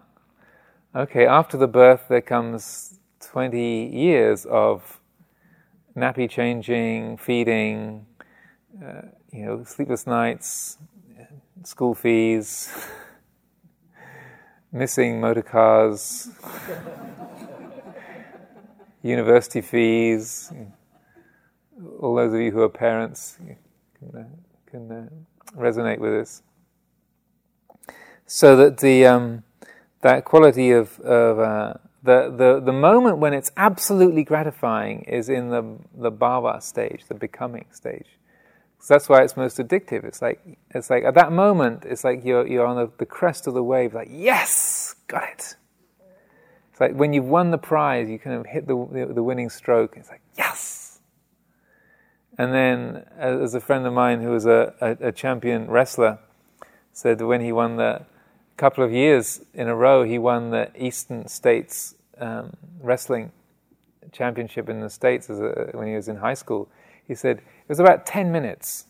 [0.95, 1.27] okay.
[1.27, 5.01] After the birth, there comes twenty years of
[5.97, 8.07] nappy changing, feeding,
[8.85, 10.79] uh, you know, sleepless nights,
[11.69, 12.73] school fees.
[14.73, 16.31] missing motor cars,
[19.03, 20.51] university fees.
[22.01, 23.39] All those of you who are parents
[23.99, 24.25] can, uh,
[24.71, 26.43] can uh, resonate with this.
[28.27, 29.43] So that the um,
[30.01, 35.51] that quality of, of uh, the, the the moment when it's absolutely gratifying is in
[35.51, 38.18] the the bhava stage, the becoming stage.
[38.81, 40.05] So that's why it's most addictive.
[40.05, 43.47] It's like it's like at that moment, it's like you're you're on the, the crest
[43.47, 43.95] of the wave.
[43.95, 45.57] Like yes, got it.
[46.71, 49.97] It's like when you've won the prize, you kind of hit the the, winning stroke.
[49.97, 51.01] It's like yes.
[52.39, 56.21] And then, as a friend of mine who was a, a, a champion wrestler
[56.93, 58.07] said, when he won the
[58.57, 63.33] couple of years in a row, he won the Eastern States um, wrestling
[64.13, 66.69] championship in the states a, when he was in high school.
[67.07, 68.87] He said was about 10 minutes.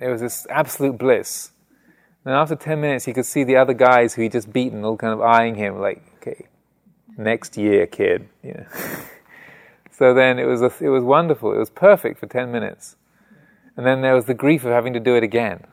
[0.00, 1.52] It was this absolute bliss.
[2.24, 4.96] And after 10 minutes, he could see the other guys who he'd just beaten all
[4.96, 6.46] kind of eyeing him, like, okay,
[7.16, 8.28] next year, kid.
[8.42, 8.66] You know.
[9.90, 11.52] so then it was, a, it was wonderful.
[11.52, 12.96] It was perfect for 10 minutes.
[13.76, 15.64] And then there was the grief of having to do it again.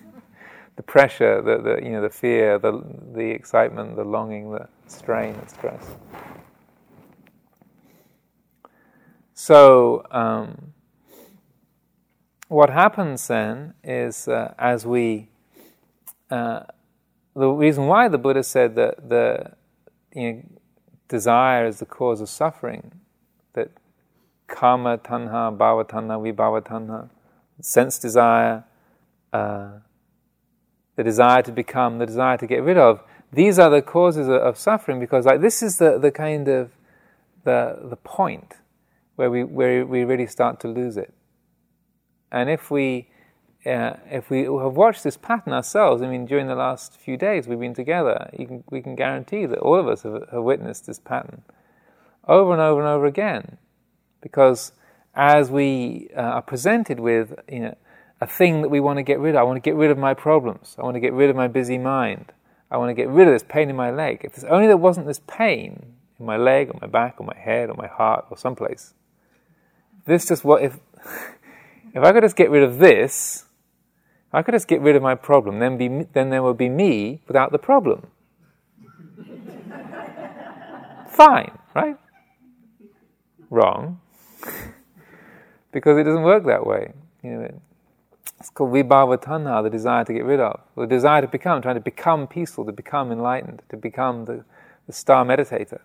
[0.76, 2.82] the pressure, the, the, you know, the fear, the,
[3.14, 5.84] the excitement, the longing, the strain, the stress.
[9.34, 10.72] So, um,
[12.48, 15.28] what happens then is uh, as we
[16.30, 16.60] uh,
[17.34, 19.52] the reason why the Buddha said that the
[20.14, 20.42] you know,
[21.08, 22.92] desire is the cause of suffering,
[23.52, 23.70] that
[24.46, 27.10] kama tanha, bhava tanha, vibhava tanha,
[27.60, 28.64] sense desire,
[29.32, 29.72] uh,
[30.96, 34.34] the desire to become, the desire to get rid of, these are the causes of,
[34.34, 36.70] of suffering because like this is the, the kind of
[37.44, 38.54] the, the point
[39.16, 41.12] where we, where we really start to lose it.
[42.30, 43.08] And if we,
[43.64, 47.46] uh, if we have watched this pattern ourselves, I mean, during the last few days
[47.46, 50.98] we've been together, can, we can guarantee that all of us have, have witnessed this
[50.98, 51.42] pattern
[52.26, 53.58] over and over and over again.
[54.20, 54.72] Because
[55.14, 57.74] as we uh, are presented with you know,
[58.20, 59.98] a thing that we want to get rid of, I want to get rid of
[59.98, 62.32] my problems, I want to get rid of my busy mind,
[62.70, 64.22] I want to get rid of this pain in my leg.
[64.24, 67.70] If only there wasn't this pain in my leg, or my back, or my head,
[67.70, 68.94] or my heart, or someplace,
[70.06, 70.78] this just what if
[71.96, 73.46] if I could just get rid of this,
[74.30, 77.22] I could just get rid of my problem, then, be, then there would be me
[77.26, 78.08] without the problem.
[81.08, 81.96] Fine, right?
[83.48, 83.98] Wrong.
[85.72, 86.92] because it doesn't work that way.
[87.22, 87.60] You know,
[88.38, 91.76] it's called vibhava tanha, the desire to get rid of, the desire to become, trying
[91.76, 94.44] to become peaceful, to become enlightened, to become the,
[94.86, 95.80] the star meditator.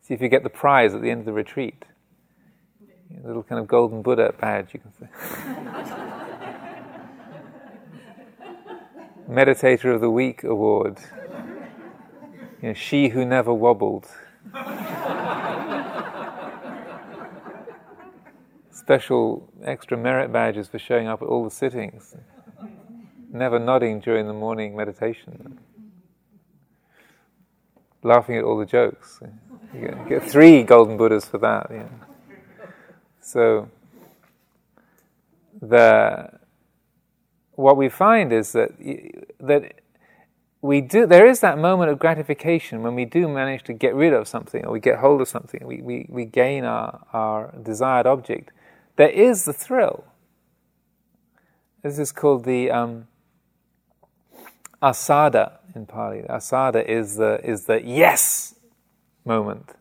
[0.00, 1.84] See if you get the prize at the end of the retreat
[3.22, 5.08] a little kind of golden Buddha badge, you can say.
[9.28, 10.98] Meditator of the Week award.
[12.60, 14.06] You know, she who never wobbled.
[18.70, 22.14] Special extra merit badges for showing up at all the sittings.
[23.32, 25.58] Never nodding during the morning meditation.
[28.02, 29.20] Laughing at all the jokes.
[29.72, 31.68] You get, get three golden Buddhas for that.
[31.70, 31.88] Yeah.
[33.22, 33.70] So
[35.60, 36.38] the
[37.52, 38.70] what we find is that
[39.40, 39.80] that
[40.60, 44.12] we do there is that moment of gratification when we do manage to get rid
[44.12, 48.06] of something or we get hold of something we, we, we gain our, our desired
[48.06, 48.50] object
[48.96, 50.04] there is the thrill
[51.82, 53.08] this is called the um,
[54.82, 56.22] asada in Pali.
[56.22, 58.54] Asada is the, is the yes
[59.24, 59.72] moment.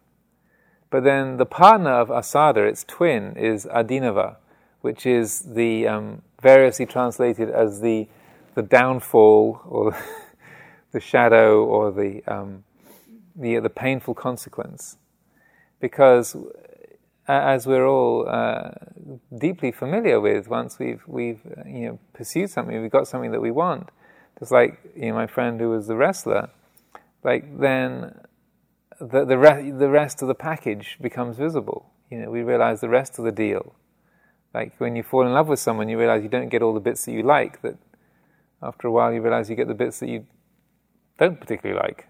[0.92, 4.36] But then the partner of asada, its twin, is adinava,
[4.82, 8.08] which is the um, variously translated as the,
[8.56, 9.98] the downfall or
[10.92, 12.66] the shadow or the, um,
[13.36, 14.98] the, the painful consequence.
[15.80, 16.36] Because
[17.28, 18.72] as we're all uh,
[19.36, 23.40] deeply familiar with, once we've we've uh, you know pursued something, we've got something that
[23.40, 23.90] we want.
[24.40, 26.50] Just like you know, my friend who was the wrestler,
[27.24, 28.20] like then
[29.08, 31.92] the the, re- the rest of the package becomes visible.
[32.10, 33.76] You know, we realize the rest of the deal.
[34.54, 36.80] Like when you fall in love with someone, you realize you don't get all the
[36.80, 37.62] bits that you like.
[37.62, 37.78] That
[38.62, 40.26] after a while, you realize you get the bits that you
[41.18, 42.08] don't particularly like.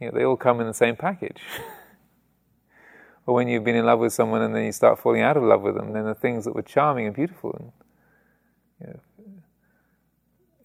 [0.00, 1.40] You know, they all come in the same package.
[3.26, 5.42] or when you've been in love with someone and then you start falling out of
[5.42, 7.72] love with them, then the things that were charming and beautiful and
[8.80, 9.00] you know,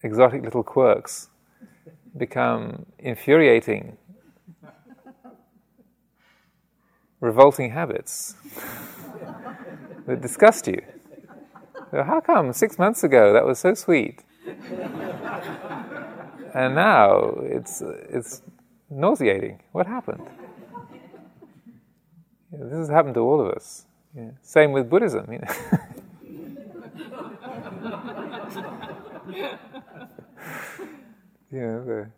[0.02, 1.28] exotic little quirks
[2.16, 3.96] become infuriating,
[7.20, 8.34] revolting habits
[10.06, 10.80] that disgust you.
[11.90, 14.20] So how come six months ago that was so sweet?
[16.54, 18.42] and now it's, it's
[18.90, 19.60] nauseating.
[19.72, 20.26] What happened?
[22.50, 23.84] This has happened to all of us.
[24.42, 25.30] Same with Buddhism.
[25.32, 25.48] You know.
[31.50, 32.10] you know the,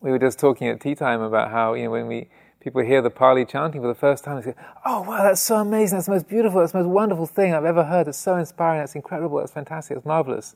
[0.00, 2.28] we were just talking at tea time about how you know when we
[2.62, 4.54] people hear the Pali chanting for the first time, they say,
[4.84, 5.96] "Oh wow, that's so amazing!
[5.96, 8.08] That's the most beautiful, that's the most wonderful thing I've ever heard.
[8.08, 8.80] It's so inspiring.
[8.80, 9.38] That's incredible.
[9.38, 9.96] That's fantastic.
[9.96, 10.54] It's marvelous."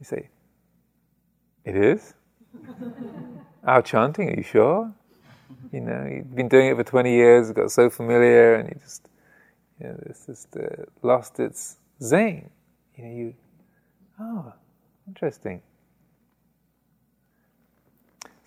[0.00, 0.28] You say,
[1.64, 2.14] "It is."
[3.64, 4.30] Our chanting?
[4.30, 4.92] Are you sure?
[5.72, 8.76] You know, you've been doing it for 20 years, it got so familiar, and you
[8.80, 9.08] just,
[9.80, 12.50] you know, it's just uh, lost its zing.
[12.96, 13.34] You know, you,
[14.20, 14.52] oh,
[15.06, 15.60] interesting.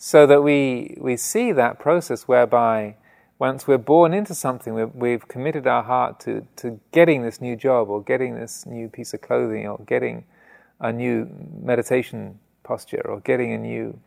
[0.04, 2.95] So that we, we see that process whereby
[3.38, 7.56] once we're born into something, we've, we've committed our heart to, to getting this new
[7.56, 10.26] job or getting this new piece of clothing or getting
[10.80, 11.30] a new
[11.62, 13.99] meditation posture or getting a new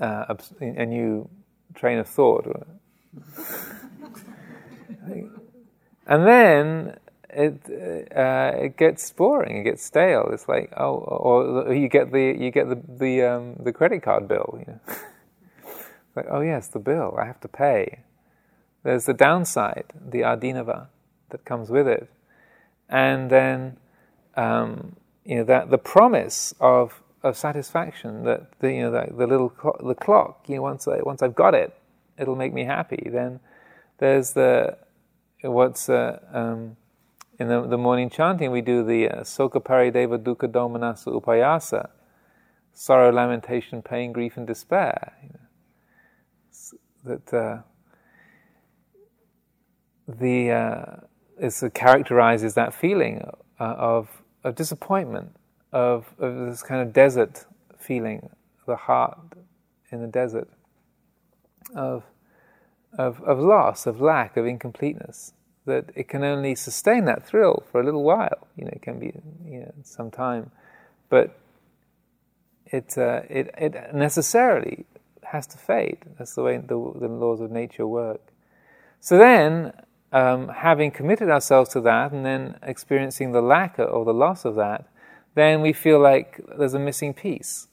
[0.00, 1.30] uh, a new
[1.76, 2.44] train of thought.
[6.08, 6.98] and then
[7.32, 7.60] it
[8.16, 9.58] uh, it gets boring.
[9.58, 10.28] It gets stale.
[10.32, 14.28] It's like oh, or you get the you get the the um, the credit card
[14.28, 14.58] bill.
[14.58, 14.80] You know?
[16.16, 18.00] like oh yes, the bill I have to pay.
[18.82, 20.86] There's the downside, the adinava
[21.30, 22.10] that comes with it,
[22.88, 23.76] and then
[24.36, 29.26] um, you know that the promise of of satisfaction that the, you know the, the
[29.26, 31.76] little cl- the clock you know once I once I've got it
[32.18, 33.40] it'll make me happy then
[33.98, 34.78] there's the
[35.42, 36.76] what's uh, um,
[37.40, 41.90] in the, the morning chanting we do the uh, Soka Parideva Dukkha Domanassa Upayasa
[42.72, 47.16] sorrow lamentation pain grief and despair you know.
[47.16, 47.62] that uh,
[50.06, 53.24] the uh, characterizes that feeling
[53.58, 55.34] uh, of of disappointment
[55.72, 57.46] of, of this kind of desert
[57.78, 58.30] feeling,
[58.66, 59.18] the heart
[59.90, 60.48] in the desert,
[61.74, 62.04] of,
[62.98, 65.32] of, of loss, of lack, of incompleteness,
[65.70, 68.46] that it can only sustain that thrill for a little while.
[68.56, 69.12] You know, it can be
[69.44, 70.50] you know, some time,
[71.08, 71.38] but
[72.66, 74.86] it, uh, it, it necessarily
[75.24, 75.98] has to fade.
[76.18, 78.20] That's the way the, the laws of nature work.
[79.00, 79.72] So then,
[80.12, 84.56] um, having committed ourselves to that and then experiencing the lack or the loss of
[84.56, 84.86] that,
[85.34, 87.68] then we feel like there's a missing piece.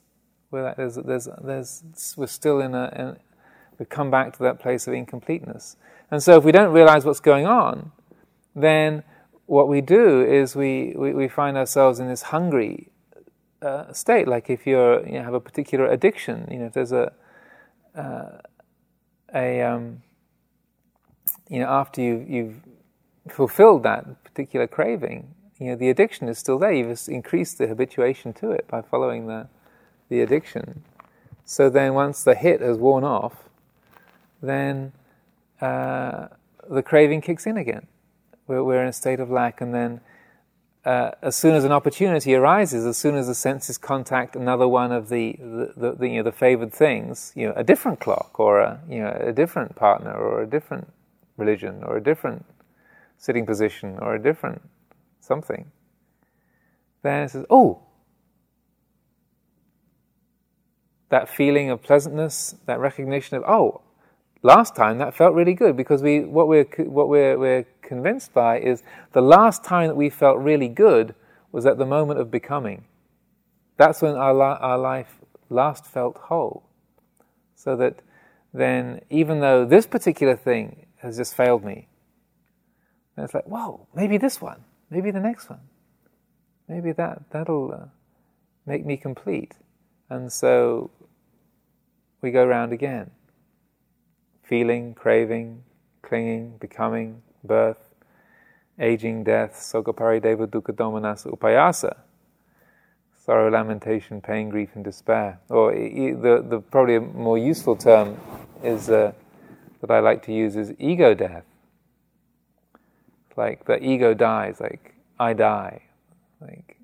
[0.51, 1.83] We're, there's, there's, there's,
[2.15, 3.17] we're still in a, in,
[3.79, 5.75] we come back to that place of incompleteness.
[6.09, 7.91] And so if we don't realize what's going on,
[8.55, 9.03] then
[9.45, 12.89] what we do is we, we, we find ourselves in this hungry
[13.61, 14.27] uh, state.
[14.27, 17.11] Like if you're, you know, have a particular addiction, you know, if there's a,
[17.95, 18.37] uh,
[19.33, 20.01] a um,
[21.49, 22.61] you know, after you, you've
[23.33, 26.71] fulfilled that particular craving, you know, the addiction is still there.
[26.71, 29.47] You've increased the habituation to it by following the,
[30.09, 30.83] the addiction.
[31.45, 33.49] So then, once the hit has worn off,
[34.41, 34.91] then
[35.61, 36.27] uh,
[36.69, 37.87] the craving kicks in again.
[38.47, 40.01] We're, we're, in a state of lack, and then
[40.85, 44.91] uh, as soon as an opportunity arises, as soon as the senses contact another one
[44.91, 48.39] of the, the, the, the, you know, the favored things, you know, a different clock
[48.39, 50.87] or a, you know, a different partner or a different
[51.35, 52.45] religion or a different
[53.17, 54.61] sitting position or a different
[55.19, 55.71] something,
[57.01, 57.81] then it says, oh,
[61.09, 63.81] that feeling of pleasantness, that recognition of, oh,
[64.43, 68.59] last time that felt really good because we, what, we're, what we're, we're convinced by
[68.59, 68.83] is
[69.13, 71.15] the last time that we felt really good
[71.51, 72.85] was at the moment of becoming.
[73.77, 75.19] That's when our, our life
[75.49, 76.63] last felt whole.
[77.55, 78.01] So that
[78.53, 81.87] then, even though this particular thing has just failed me,
[83.17, 85.61] it's like, whoa, maybe this one, maybe the next one,
[86.67, 87.85] maybe that that'll uh,
[88.67, 89.55] make me complete.
[90.09, 90.91] And so
[92.21, 93.09] we go round again
[94.47, 95.61] feeling, craving,
[96.01, 97.93] clinging, becoming, birth,
[98.79, 101.97] aging, death, soka parideva dukkha domanassa upayasa,
[103.17, 105.39] sorrow, lamentation, pain, grief, and despair.
[105.49, 108.17] Or the, the probably a more useful term
[108.63, 109.11] is uh,
[109.81, 111.43] that I like to use is ego death.
[113.35, 115.83] Like the ego dies, like I die,
[116.39, 116.77] like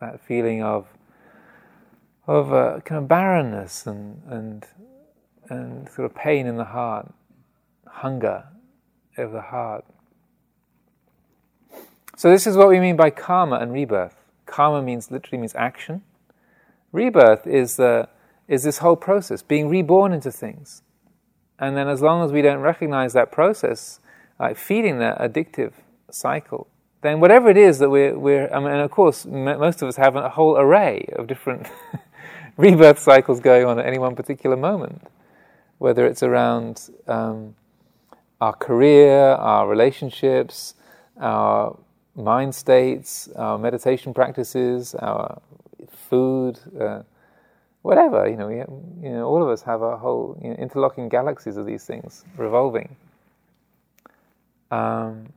[0.00, 0.86] that feeling of
[2.26, 4.66] of uh, kind of barrenness and and
[5.50, 7.12] and sort of pain in the heart,
[7.86, 8.44] hunger
[9.18, 9.84] of the heart.
[12.16, 14.14] So this is what we mean by karma and rebirth.
[14.46, 16.02] Karma means literally means action.
[16.92, 18.08] Rebirth is the
[18.48, 20.82] is this whole process, being reborn into things.
[21.58, 24.00] And then as long as we don't recognize that process,
[24.40, 25.72] like feeding that addictive
[26.10, 26.66] cycle,
[27.02, 29.88] then whatever it is that we're, we're I mean, and of course, m- most of
[29.88, 31.68] us have a whole array of different
[32.56, 35.06] rebirth cycles going on at any one particular moment
[35.80, 37.54] whether it's around um,
[38.38, 40.74] our career, our relationships,
[41.18, 41.74] our
[42.14, 45.40] mind states, our meditation practices, our
[45.88, 47.02] food, uh,
[47.80, 48.28] whatever.
[48.28, 51.56] You know, we, you know, all of us have our whole you know, interlocking galaxies
[51.56, 52.94] of these things revolving.
[54.70, 55.32] Um,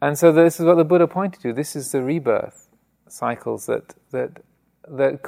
[0.00, 1.52] and so this is what the Buddha pointed to.
[1.52, 2.68] This is the rebirth
[3.06, 4.30] cycles that that
[4.88, 5.20] that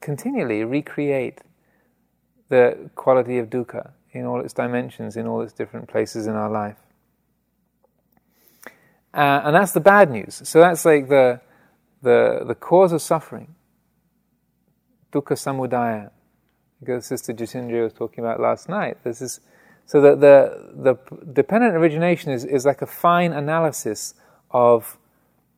[0.00, 1.40] continually recreate
[2.48, 6.50] the quality of dukkha in all its dimensions, in all its different places in our
[6.50, 6.76] life.
[9.12, 10.42] Uh, and that's the bad news.
[10.44, 11.40] So that's like the,
[12.02, 13.54] the, the cause of suffering.
[15.12, 16.10] Dukkha samudaya.
[16.80, 18.98] Because Sister Jitindriya was talking about last night.
[19.04, 19.40] This is,
[19.86, 24.14] so that the, the dependent origination is, is like a fine analysis
[24.50, 24.98] of,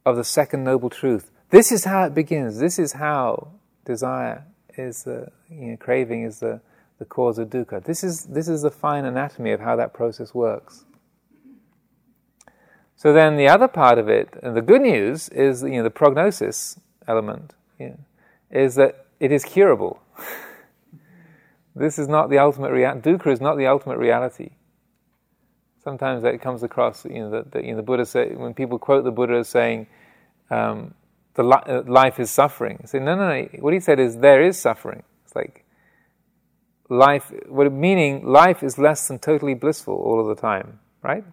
[0.07, 1.31] of the second noble truth.
[1.51, 2.61] This is how it begins.
[2.61, 3.49] This is how
[3.85, 4.45] desire
[4.77, 6.61] is the, you know, craving is the,
[6.99, 7.85] the cause of dukkha.
[7.85, 10.85] This is, this is the fine anatomy of how that process works.
[12.97, 15.91] So then the other part of it, and the good news is you know, the
[15.91, 17.55] prognosis element,
[18.51, 20.03] is that it is curable.
[21.77, 23.11] this is not the ultimate reality.
[23.11, 24.51] Dukkha is not the ultimate reality.
[25.85, 29.13] Sometimes that comes across, you know, you know, the Buddha say, when people quote the
[29.13, 29.87] Buddha as saying,
[30.51, 30.95] um,
[31.35, 32.81] the li- uh, life is suffering.
[32.85, 33.49] Say, no, no, no.
[33.61, 35.05] What he said is there is suffering.
[35.25, 35.65] It's like
[36.89, 41.25] life, meaning life is less than totally blissful all of the time, right?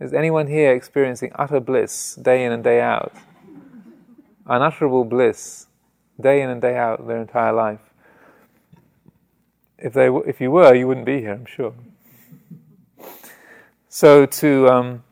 [0.00, 3.12] Is anyone here experiencing utter bliss day in and day out?
[4.46, 5.66] Unutterable bliss
[6.20, 7.80] day in and day out their entire life.
[9.78, 11.74] If, they, if you were, you wouldn't be here, I'm sure.
[13.88, 15.04] So to um,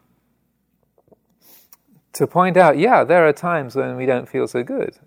[2.12, 4.98] to point out, yeah, there are times when we don't feel so good.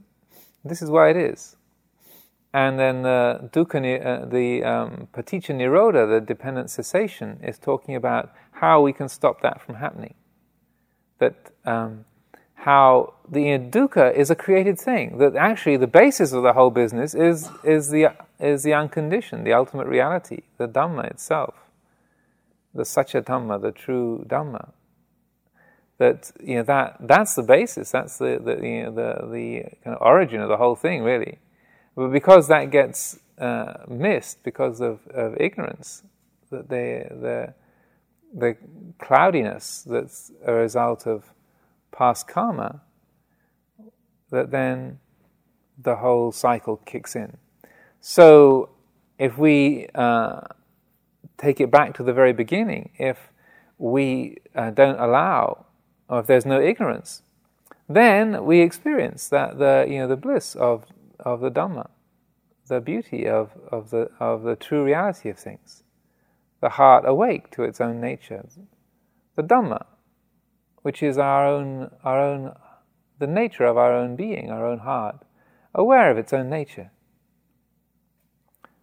[0.63, 1.55] This is why it is.
[2.55, 8.33] And then the dukkha, uh, the um, paticca nirodha, the dependent cessation, is talking about
[8.51, 10.13] how we can stop that from happening.
[11.19, 12.05] That um,
[12.53, 15.17] how the dukkha is a created thing.
[15.17, 19.51] That actually the basis of the whole business is is the is the unconditioned, the
[19.51, 21.55] ultimate reality, the dhamma itself,
[22.73, 24.71] the satya dhamma, the true dhamma.
[25.97, 27.91] That you know that that's the basis.
[27.91, 31.39] That's the the you know, the the kind of origin of the whole thing, really.
[31.95, 36.03] But because that gets uh, missed because of, of ignorance,
[36.51, 37.53] that they, the,
[38.33, 38.57] the
[38.99, 41.23] cloudiness that's a result of
[41.91, 42.81] past karma,
[44.29, 44.99] that then
[45.77, 47.37] the whole cycle kicks in.
[48.01, 48.69] So
[49.17, 50.41] if we uh,
[51.37, 53.31] take it back to the very beginning, if
[53.77, 55.65] we uh, don't allow,
[56.09, 57.23] or if there's no ignorance,
[57.87, 60.85] then we experience that the you know the bliss of
[61.19, 61.89] of the Dhamma,
[62.67, 65.83] the beauty of, of, the, of the true reality of things,
[66.61, 68.45] the heart awake to its own nature,
[69.35, 69.85] the Dhamma,
[70.81, 72.55] which is our own, our own,
[73.19, 75.17] the nature of our own being, our own heart,
[75.73, 76.91] aware of its own nature.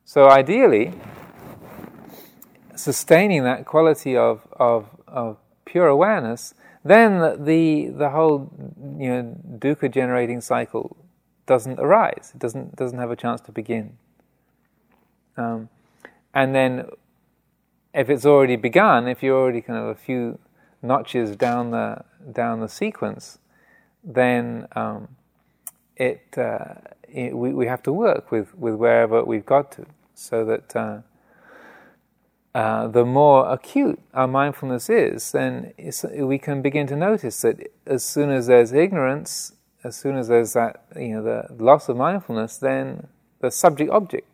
[0.05, 0.93] So ideally,
[2.75, 6.55] sustaining that quality of, of, of pure awareness,
[6.85, 8.51] then the, the whole
[8.99, 10.97] you know, dukkha generating cycle
[11.47, 12.33] doesn't arise.
[12.35, 13.97] It doesn't, doesn't have a chance to begin.
[15.37, 15.69] Um,
[16.35, 16.89] and then,
[17.95, 20.39] if it's already begun, if you're already kind of a few
[20.81, 23.39] notches down the down the sequence,
[24.05, 25.09] then um,
[25.97, 26.75] it, uh,
[27.09, 30.99] it, we, we have to work with, with wherever we've got to, so that uh,
[32.55, 35.73] uh, the more acute our mindfulness is, then
[36.15, 39.53] we can begin to notice that as soon as there's ignorance,
[39.85, 43.09] as soon as there's that you know the loss of mindfulness, then
[43.41, 44.29] the subject-object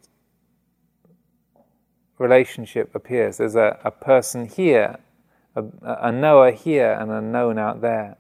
[2.19, 3.39] relationship appears.
[3.39, 4.99] There's a, a person here,
[5.57, 8.17] a, a knower here, and a known out there.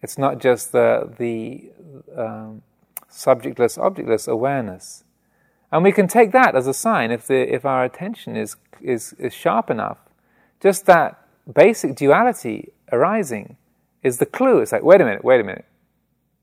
[0.00, 1.70] It's not just the the
[2.16, 2.62] um,
[3.10, 5.04] subjectless, objectless awareness,
[5.70, 9.12] and we can take that as a sign if the if our attention is is
[9.18, 9.98] is sharp enough.
[10.60, 11.18] Just that
[11.52, 13.56] basic duality arising
[14.02, 14.60] is the clue.
[14.60, 15.66] It's like, wait a minute, wait a minute.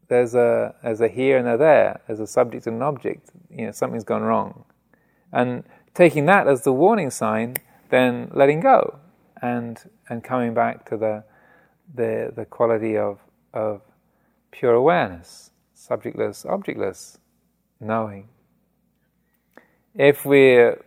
[0.09, 2.01] There's a there's a here and a there.
[2.07, 3.29] There's a subject and an object.
[3.49, 4.65] You know, something's gone wrong,
[5.31, 7.57] and taking that as the warning sign,
[7.89, 8.99] then letting go
[9.41, 9.79] and
[10.09, 11.23] and coming back to the
[11.93, 13.19] the the quality of
[13.53, 13.81] of
[14.51, 17.19] pure awareness, subjectless, objectless
[17.79, 18.29] knowing.
[19.95, 20.83] If we're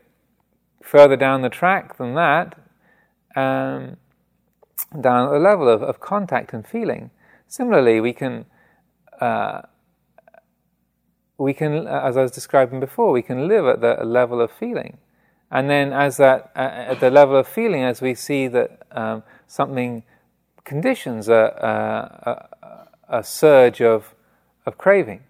[0.82, 2.58] further down the track than that,
[3.36, 3.96] um,
[5.00, 7.10] down at the level of, of contact and feeling,
[7.46, 8.46] similarly, we can.
[9.22, 9.62] Uh,
[11.38, 14.98] we can, as I was describing before, we can live at the level of feeling.
[15.48, 19.22] And then, as that, uh, at the level of feeling, as we see that um,
[19.46, 20.02] something
[20.64, 22.48] conditions a,
[23.08, 24.12] a, a, surge of,
[24.66, 25.22] of craving,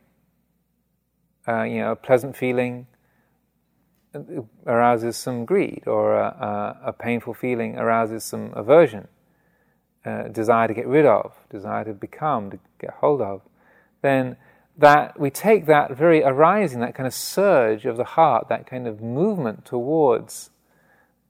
[1.47, 2.87] uh, you know, a pleasant feeling
[4.67, 9.07] arouses some greed, or a, a painful feeling arouses some aversion,
[10.07, 13.43] uh, desire to get rid of, desire to become, to get hold of,
[14.03, 14.37] then
[14.77, 18.87] that we take that very arising, that kind of surge of the heart, that kind
[18.87, 20.51] of movement towards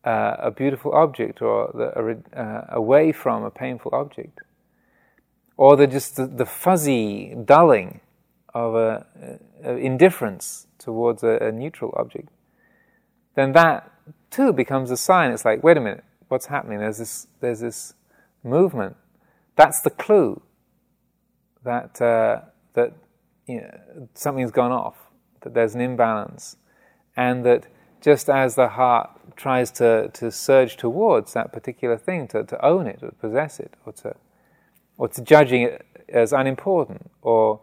[0.05, 4.41] uh, a beautiful object or the, uh, away from a painful object,
[5.57, 8.01] or the just the, the fuzzy dulling
[8.55, 9.07] of a,
[9.64, 12.29] a indifference towards a, a neutral object,
[13.35, 13.91] then that
[14.31, 15.31] too becomes a sign.
[15.31, 16.79] It's like, wait a minute, what's happening?
[16.79, 17.95] There's this, there's this
[18.43, 18.97] movement.
[19.57, 20.43] That's the clue
[21.64, 22.41] that uh,
[22.75, 22.93] that
[23.47, 24.97] you know, something's gone off,
[25.41, 26.57] that there's an imbalance,
[27.16, 27.66] and that
[28.01, 32.87] just as the heart tries to, to surge towards that particular thing, to, to own
[32.87, 34.14] it, or possess it, or to,
[34.97, 37.61] or to judging it as unimportant, or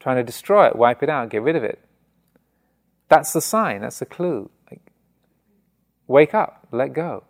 [0.00, 1.80] trying to destroy it, wipe it out, get rid of it,
[3.08, 4.50] that's the sign, that's the clue.
[4.70, 4.92] Like,
[6.06, 7.24] wake up, let go.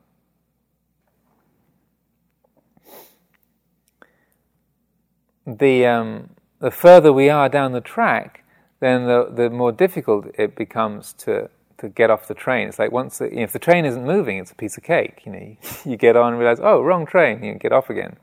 [5.47, 6.31] The um,
[6.61, 8.45] the further we are down the track,
[8.81, 12.69] then the, the more difficult it becomes to, to get off the train.
[12.69, 14.83] It's like once the, you know, if the train isn't moving, it's a piece of
[14.83, 15.23] cake.
[15.25, 17.43] You know, you, get on and realize, oh, wrong train.
[17.43, 18.17] You get off again.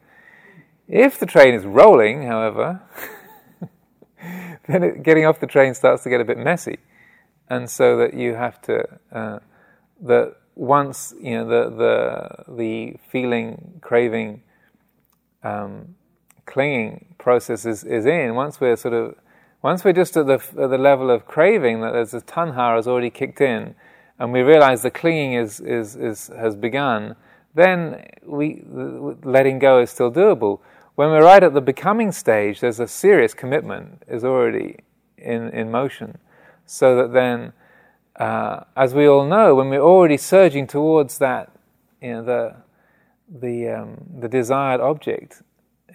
[0.88, 2.82] If the train is rolling, however,
[4.68, 6.78] then it, getting off the train starts to get a bit messy,
[7.50, 9.40] and so that you have to uh,
[10.02, 14.44] that once you know the the the feeling, craving.
[15.44, 15.96] Um,
[16.46, 19.16] clinging process is, is in, once we're sort of,
[19.62, 22.88] once we're just at the, at the level of craving, that there's a tanha has
[22.88, 23.76] already kicked in,
[24.20, 27.16] and we realize the clinging is, is, is, has begun,
[27.56, 28.64] then we,
[29.24, 30.60] letting go is still doable.
[30.96, 34.78] When we're right at the becoming stage, there's a serious commitment is already
[35.18, 36.18] in, in motion.
[36.66, 37.54] So that then,
[38.18, 41.52] uh, as we all know, when we're already surging towards that,
[42.02, 42.56] you know, the,
[43.30, 45.42] the, um, the desired object,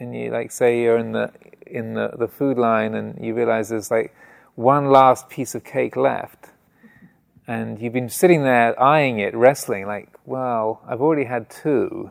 [0.01, 1.31] and you like say you're in the
[1.67, 4.15] in the, the food line and you realize there's like
[4.57, 6.49] one last piece of cake left
[7.47, 12.11] and you've been sitting there eyeing it wrestling like well i've already had two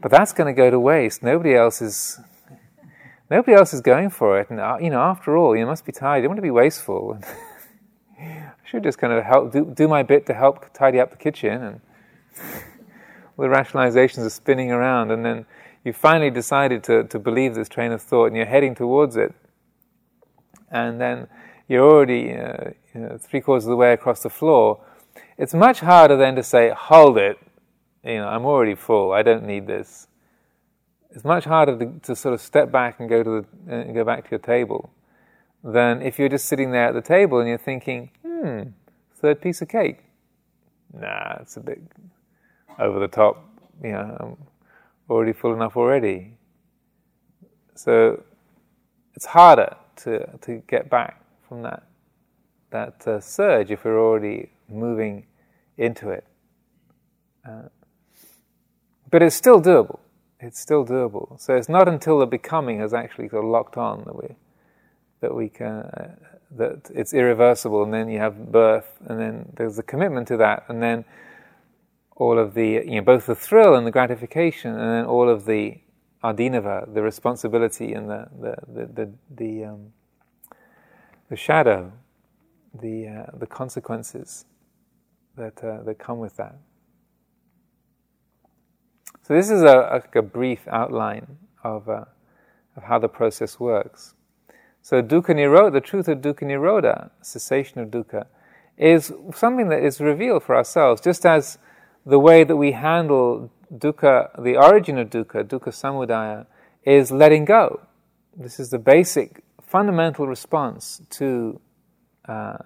[0.00, 1.22] but that's going to go to waste.
[1.22, 2.20] Nobody else is
[3.30, 4.50] nobody else is going for it.
[4.50, 6.18] And uh, you know after all you must be tired.
[6.18, 7.18] You don't want to be wasteful.
[8.20, 11.16] I should just kind of help do, do my bit to help tidy up the
[11.16, 11.80] kitchen and
[13.36, 15.44] all the rationalizations are spinning around and then
[15.84, 19.34] you finally decided to, to believe this train of thought and you're heading towards it,
[20.70, 21.26] and then
[21.68, 24.84] you're already uh, you know, three quarters of the way across the floor,
[25.38, 27.38] it's much harder then to say, hold it,
[28.04, 30.06] you know, I'm already full, I don't need this.
[31.10, 34.04] it's much harder to, to sort of step back and go to the, uh, go
[34.04, 34.90] back to your table
[35.64, 38.62] than if you're just sitting there at the table and you're thinking, hmm,
[39.14, 40.04] third piece of cake.
[40.92, 41.80] Nah, it's a bit
[42.78, 43.44] over the top.
[43.82, 44.36] You know, I'm
[45.12, 46.36] already full enough already.
[47.74, 48.22] So
[49.14, 51.82] it's harder to to get back from that
[52.70, 55.26] that uh, surge if we're already moving
[55.76, 56.24] into it.
[57.46, 57.68] Uh,
[59.10, 59.98] but it's still doable.
[60.40, 61.38] It's still doable.
[61.40, 64.34] So it's not until the becoming has actually sort of locked on that we
[65.20, 66.14] that we can uh,
[66.56, 70.64] that it's irreversible, and then you have birth, and then there's a commitment to that,
[70.68, 71.04] and then
[72.22, 75.44] all of the you know both the thrill and the gratification, and then all of
[75.44, 75.64] the
[76.22, 79.06] adinava, the responsibility and the the the the,
[79.40, 79.80] the, um,
[81.30, 81.92] the shadow,
[82.84, 84.44] the uh, the consequences
[85.36, 86.56] that uh, that come with that.
[89.24, 92.04] So this is a, a, a brief outline of, uh,
[92.76, 94.14] of how the process works.
[94.82, 98.26] So dukkha nirodha, the truth of dukkha nirodha, cessation of dukkha,
[98.76, 101.58] is something that is revealed for ourselves, just as
[102.04, 106.46] the way that we handle dukkha, the origin of dukkha, dukkha samudaya,
[106.84, 107.80] is letting go.
[108.36, 111.60] This is the basic, fundamental response to
[112.26, 112.58] uh,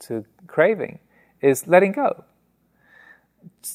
[0.00, 0.98] to craving,
[1.40, 2.24] is letting go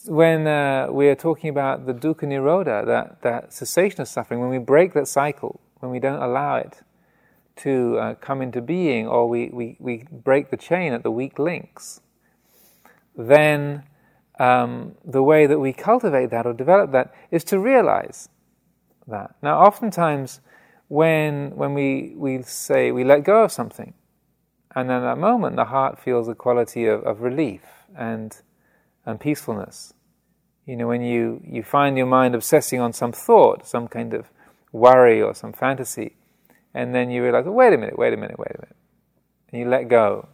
[0.06, 4.50] when uh, we are talking about the dukkha nirodha, that, that cessation of suffering, when
[4.50, 6.82] we break that cycle, when we don't allow it
[7.56, 11.38] to uh, come into being, or we, we, we break the chain at the weak
[11.38, 12.02] links,
[13.16, 13.84] then
[14.44, 18.30] um, the way that we cultivate that or develop that is to realize
[19.08, 19.36] that.
[19.42, 20.42] Now, oftentimes,
[20.88, 23.94] when, when we, we say we let go of something,
[24.76, 27.62] and in that moment the heart feels a quality of, of relief
[27.96, 28.42] and
[29.06, 29.94] and peacefulness.
[30.66, 34.30] You know, when you, you find your mind obsessing on some thought, some kind of
[34.72, 36.16] worry or some fantasy,
[36.74, 38.76] and then you realize, oh, wait a minute, wait a minute, wait a minute.
[39.52, 40.30] And you let go.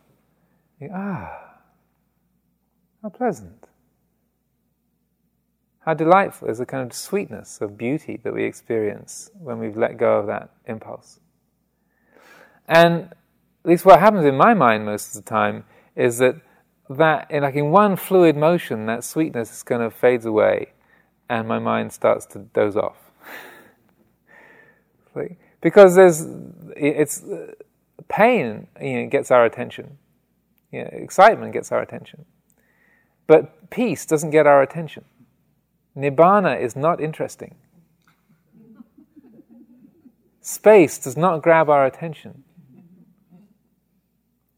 [0.80, 1.58] You, ah,
[3.02, 3.69] how pleasant.
[5.90, 9.98] How delightful is the kind of sweetness of beauty that we experience when we've let
[9.98, 11.20] go of that impulse.
[12.68, 13.18] And at
[13.64, 15.64] least what happens in my mind most of the time
[15.96, 16.36] is that
[16.92, 20.74] that, in, like in one fluid motion, that sweetness kind of fades away,
[21.28, 23.10] and my mind starts to doze off.
[25.60, 26.24] because there's,
[26.78, 27.54] it's uh,
[28.10, 29.98] pain, you know, gets our attention.
[30.72, 32.26] You know, excitement gets our attention,
[33.26, 35.04] but peace doesn't get our attention.
[35.96, 37.56] Nibbana is not interesting.
[40.42, 42.44] Space does not grab our attention.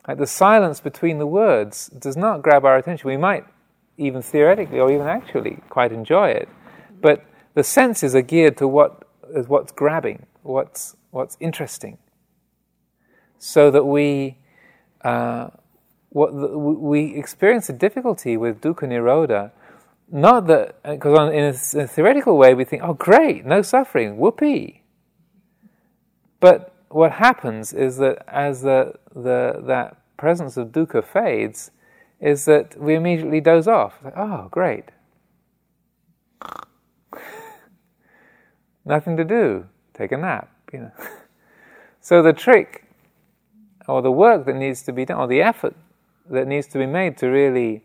[0.07, 3.07] Like the silence between the words does not grab our attention.
[3.07, 3.45] We might
[3.97, 6.49] even theoretically or even actually quite enjoy it,
[7.01, 7.23] but
[7.53, 9.03] the senses are geared to what
[9.35, 11.97] is what's grabbing, what's what's interesting,
[13.37, 14.37] so that we
[15.03, 15.49] uh,
[16.09, 19.51] what the, we experience a difficulty with dukkha nirodha.
[20.11, 23.61] Not that uh, because in a, in a theoretical way we think, oh great, no
[23.61, 24.83] suffering, whoopee.
[26.41, 31.71] But what happens is that as the, the, that presence of dukkha fades,
[32.19, 33.97] is that we immediately doze off.
[34.03, 34.85] Like, oh, great.
[38.85, 39.65] Nothing to do.
[39.93, 40.91] Take a nap, you know.
[42.01, 42.85] so the trick,
[43.87, 45.75] or the work that needs to be done, or the effort
[46.29, 47.83] that needs to be made to really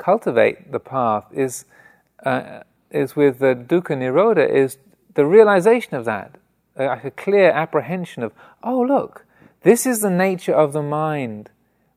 [0.00, 1.64] cultivate the path is
[2.24, 4.78] uh, is with the dukkha nirodha is
[5.14, 6.40] the realization of that
[6.86, 8.32] like a clear apprehension of,
[8.62, 9.26] oh, look,
[9.62, 11.50] this is the nature of the mind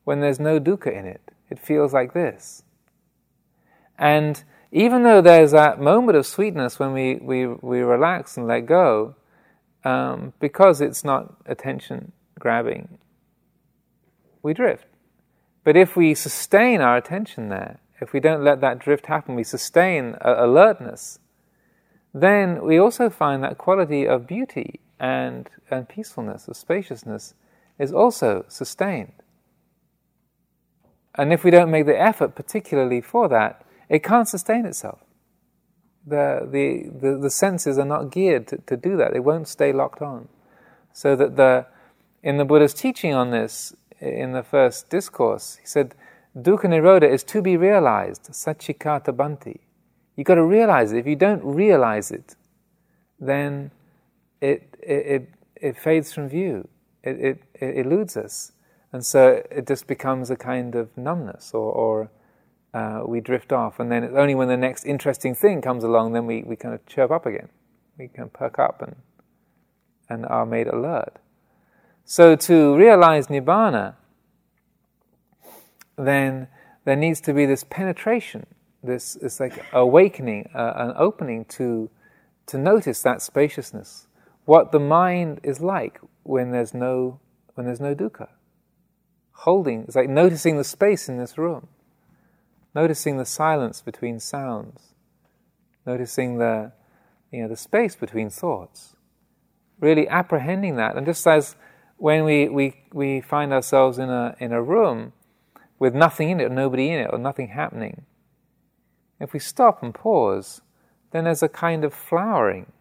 [0.04, 1.30] when there's no dukkha in it.
[1.50, 2.62] It feels like this.
[3.98, 4.42] And
[4.72, 9.14] even though there's that moment of sweetness when we, we, we relax and let go,
[9.84, 12.98] um, because it's not attention grabbing,
[14.42, 14.86] we drift.
[15.62, 19.44] But if we sustain our attention there, if we don't let that drift happen, we
[19.44, 21.18] sustain alertness,
[22.12, 27.34] then we also find that quality of beauty and, and peacefulness, of spaciousness,
[27.78, 29.12] is also sustained.
[31.16, 35.00] And if we don't make the effort particularly for that, it can't sustain itself.
[36.06, 39.72] The, the, the, the senses are not geared to, to do that, they won't stay
[39.72, 40.28] locked on.
[40.92, 41.66] So that the,
[42.22, 45.94] in the Buddha's teaching on this, in the first discourse, he said,
[46.36, 49.60] Dukkha Nirodha is to be realized, Sacchikatabbanti.
[50.16, 50.98] You've got to realize it.
[50.98, 52.34] If you don't realize it,
[53.20, 53.70] then
[54.40, 56.68] it, it, it, it fades from view.
[57.02, 58.52] It, it, it, eludes us.
[58.92, 62.10] And so it just becomes a kind of numbness, or, or
[62.72, 63.78] uh, we drift off.
[63.78, 66.74] And then it's only when the next interesting thing comes along, then we, we kind
[66.74, 67.48] of chirp up again.
[67.98, 68.96] we can perk up and,
[70.08, 71.18] and are made alert.
[72.04, 73.94] So to realize Nibbana,
[75.96, 76.48] then
[76.84, 78.46] there needs to be this penetration,
[78.82, 81.90] this, this like awakening, uh, an opening to,
[82.46, 84.06] to notice that spaciousness,
[84.44, 87.20] what the mind is like when there's no,
[87.54, 88.28] when there's no dukkha.
[89.38, 91.68] Holding, it's like noticing the space in this room,
[92.74, 94.94] noticing the silence between sounds,
[95.86, 96.72] noticing the,
[97.32, 98.96] you know, the space between thoughts,
[99.80, 100.96] really apprehending that.
[100.96, 101.56] And just as
[101.96, 105.12] when we, we, we find ourselves in a, in a room
[105.84, 108.06] with nothing in it, or nobody in it, or nothing happening,
[109.20, 110.62] if we stop and pause,
[111.10, 112.72] then there's a kind of flowering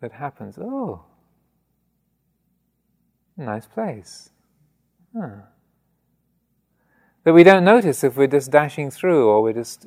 [0.00, 0.58] that happens.
[0.60, 1.04] Oh,
[3.36, 4.30] nice place.
[5.16, 5.42] Huh.
[7.22, 9.86] That we don't notice if we're just dashing through or we're just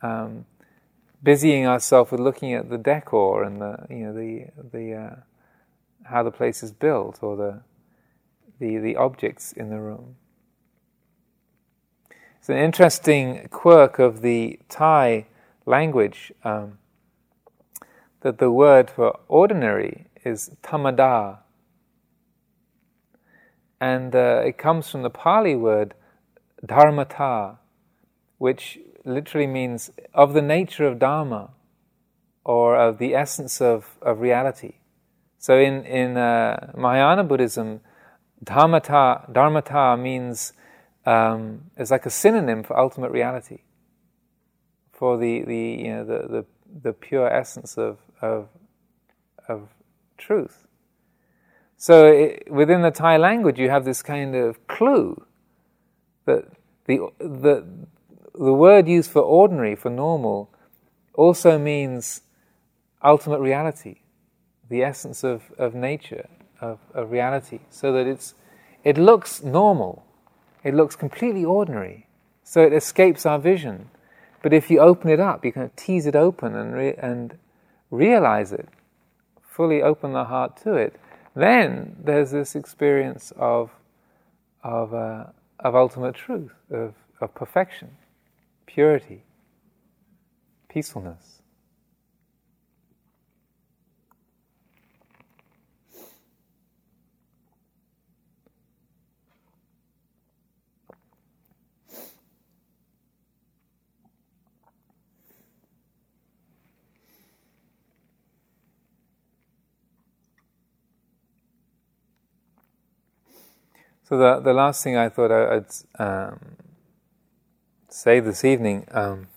[0.00, 0.46] um,
[1.22, 5.16] busying ourselves with looking at the decor and the you know the the uh,
[6.04, 7.60] how the place is built or the
[8.58, 10.16] the the objects in the room.
[12.44, 15.28] It's an interesting quirk of the Thai
[15.64, 16.76] language um,
[18.20, 21.38] that the word for ordinary is thammada,
[23.80, 25.94] and uh, it comes from the Pali word
[26.62, 27.60] dharmata,
[28.36, 31.52] which literally means of the nature of Dharma
[32.44, 34.74] or of the essence of, of reality.
[35.38, 37.80] So in, in uh, Mahayana Buddhism,
[38.44, 40.52] dharmata, dharmata means
[41.06, 43.58] um, is like a synonym for ultimate reality,
[44.92, 46.46] for the, the, you know, the, the,
[46.82, 48.48] the pure essence of, of,
[49.48, 49.68] of
[50.16, 50.66] truth.
[51.76, 55.26] So it, within the Thai language, you have this kind of clue
[56.24, 56.46] that
[56.86, 57.66] the, the,
[58.34, 60.50] the word used for ordinary, for normal,
[61.14, 62.22] also means
[63.02, 64.00] ultimate reality,
[64.70, 66.28] the essence of, of nature,
[66.60, 68.34] of, of reality, so that it's,
[68.82, 70.03] it looks normal,
[70.64, 72.06] it looks completely ordinary,
[72.42, 73.90] so it escapes our vision.
[74.42, 77.38] But if you open it up, you of tease it open and, re- and
[77.90, 78.68] realize it,
[79.42, 80.98] fully open the heart to it,
[81.36, 83.70] then there's this experience of,
[84.62, 85.26] of, uh,
[85.60, 87.90] of ultimate truth, of, of perfection
[88.74, 89.22] purity,
[90.68, 91.33] peacefulness.
[114.06, 115.66] So the the last thing I thought I, would
[115.98, 116.56] um,
[117.88, 119.28] say this evening um,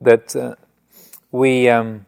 [0.00, 0.56] that uh,
[1.30, 2.06] we um,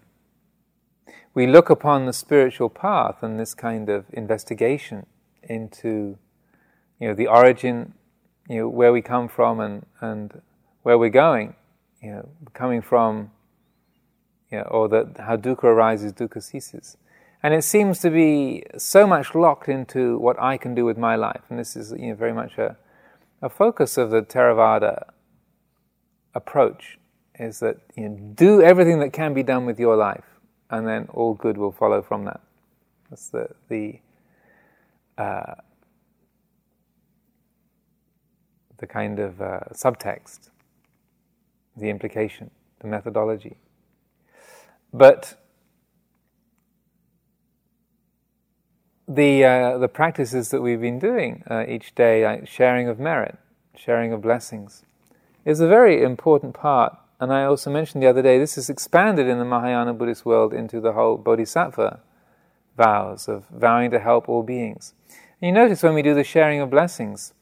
[1.33, 5.07] we look upon the spiritual path and this kind of investigation
[5.45, 6.19] into
[6.99, 7.95] you know the origin,
[8.49, 10.43] you know where we come from and and
[10.83, 11.55] where we're going,
[12.03, 13.31] you know coming from,
[14.51, 16.97] you know, or that how dukkha arises, dukkha ceases.
[17.43, 21.17] And it seems to be so much locked into what I can do with my
[21.17, 22.77] life, and this is you know very much a,
[23.41, 25.11] a focus of the Theravada
[26.35, 26.99] approach
[27.39, 30.25] is that you know, do everything that can be done with your life,
[30.69, 32.41] and then all good will follow from that.
[33.09, 34.01] That's the the
[35.17, 35.55] uh,
[38.77, 40.51] the kind of uh, subtext,
[41.77, 43.57] the implication, the methodology.
[44.93, 45.40] But
[49.11, 53.37] the uh, the practices that we've been doing uh, each day, like sharing of merit,
[53.77, 54.85] sharing of blessings,
[55.45, 56.97] is a very important part.
[57.19, 60.55] And I also mentioned the other day, this is expanded in the Mahayana Buddhist world
[60.55, 62.01] into the whole bodhisattva
[62.77, 64.95] vows of vowing to help all beings.
[65.43, 67.35] And you notice when we do the sharing of blessings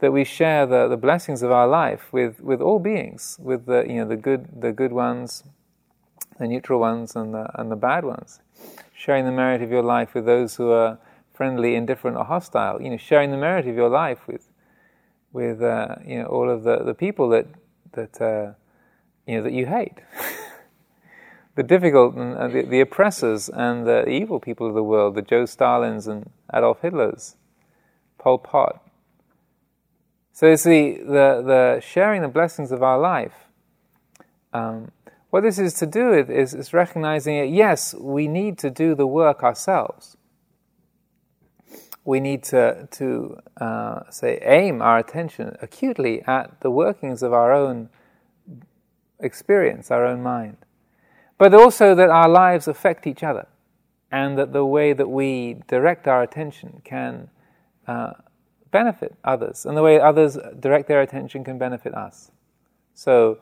[0.00, 3.84] that we share the, the blessings of our life with, with all beings, with the,
[3.88, 5.42] you know, the, good, the good ones,
[6.38, 8.40] the neutral ones, and the, and the bad ones.
[8.94, 10.98] Sharing the merit of your life with those who are
[11.34, 12.80] friendly, indifferent, or hostile.
[12.80, 14.48] You know, sharing the merit of your life with
[15.32, 17.46] with uh, you know all of the, the people that
[17.92, 18.52] that uh,
[19.26, 19.98] you know that you hate,
[21.56, 25.22] the difficult and uh, the, the, oppressors and the evil people of the world, the
[25.22, 27.34] Joe Stalins and Adolf Hitlers,
[28.16, 28.80] Pol Pot.
[30.32, 33.34] So you see, the the sharing the blessings of our life.
[34.52, 34.92] Um,
[35.30, 38.94] what this is to do with is, is recognizing that Yes, we need to do
[38.94, 40.16] the work ourselves
[42.04, 47.52] we need to, to uh, say, aim our attention acutely at the workings of our
[47.52, 47.88] own
[49.20, 50.58] experience, our own mind.
[51.38, 53.46] But also that our lives affect each other.
[54.14, 57.28] and that the way that we direct our attention can
[57.88, 58.12] uh,
[58.70, 62.30] benefit others, and the way others direct their attention can benefit us.
[62.94, 63.38] So,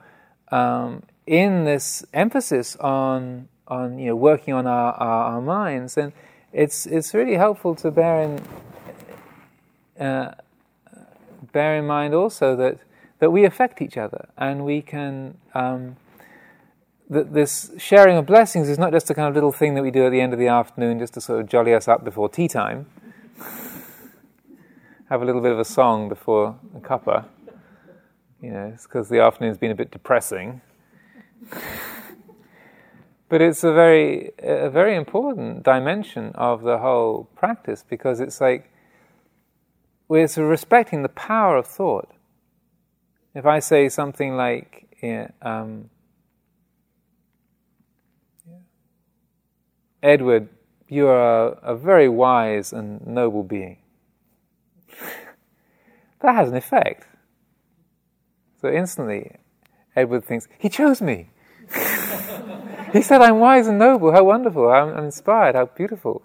[0.50, 6.14] um, in this emphasis on on you know working on our, our, our minds, then
[6.52, 8.40] it's it's really helpful to bear in
[9.98, 10.34] uh,
[11.52, 12.78] bear in mind also that
[13.18, 15.38] that we affect each other and we can.
[15.54, 15.96] Um,
[17.10, 19.90] that this sharing of blessings is not just a kind of little thing that we
[19.90, 22.26] do at the end of the afternoon just to sort of jolly us up before
[22.28, 22.86] tea time.
[25.10, 27.26] Have a little bit of a song before a cuppa.
[28.40, 30.62] You know, it's because the afternoon's been a bit depressing.
[33.32, 38.70] But it's a very, a very important dimension of the whole practice because it's like
[40.06, 42.10] we're respecting the power of thought.
[43.34, 44.86] If I say something like,
[45.40, 45.88] um,
[50.02, 50.50] Edward,
[50.86, 53.78] you are a very wise and noble being.
[56.20, 57.06] that has an effect.
[58.60, 59.36] So instantly,
[59.96, 61.30] Edward thinks, He chose me.
[62.92, 64.12] he said, I'm wise and noble.
[64.12, 64.68] How wonderful.
[64.70, 65.54] I'm, I'm, inspired.
[65.54, 66.22] How beautiful.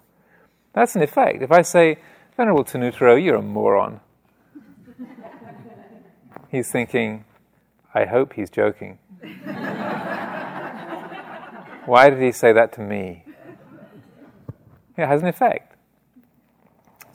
[0.72, 1.42] That's an effect.
[1.42, 1.98] If I say,
[2.36, 4.00] Venerable Tanutaro, you're a moron,
[6.50, 7.24] he's thinking,
[7.94, 8.98] I hope he's joking.
[11.86, 13.24] Why did he say that to me?
[14.96, 15.76] It has an effect.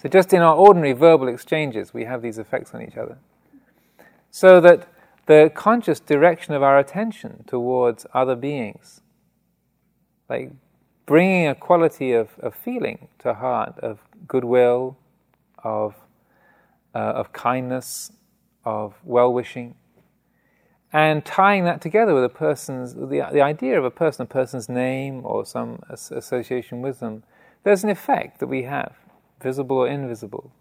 [0.02, 3.20] So, just in our ordinary verbal exchanges, we have these effects on each other.
[4.32, 4.88] So that
[5.28, 9.03] the conscious direction of our attention towards other beings,
[10.34, 10.52] like
[11.06, 14.98] bringing a quality of, of feeling to heart, of goodwill,
[15.64, 15.96] of,
[16.96, 18.12] uh, of kindness,
[18.66, 19.76] of well wishing,
[20.92, 24.70] and tying that together with a person's, the, the idea of a person, a person's
[24.70, 27.24] name or some association with them,
[27.64, 28.94] there's an effect that we have,
[29.42, 30.52] visible or invisible,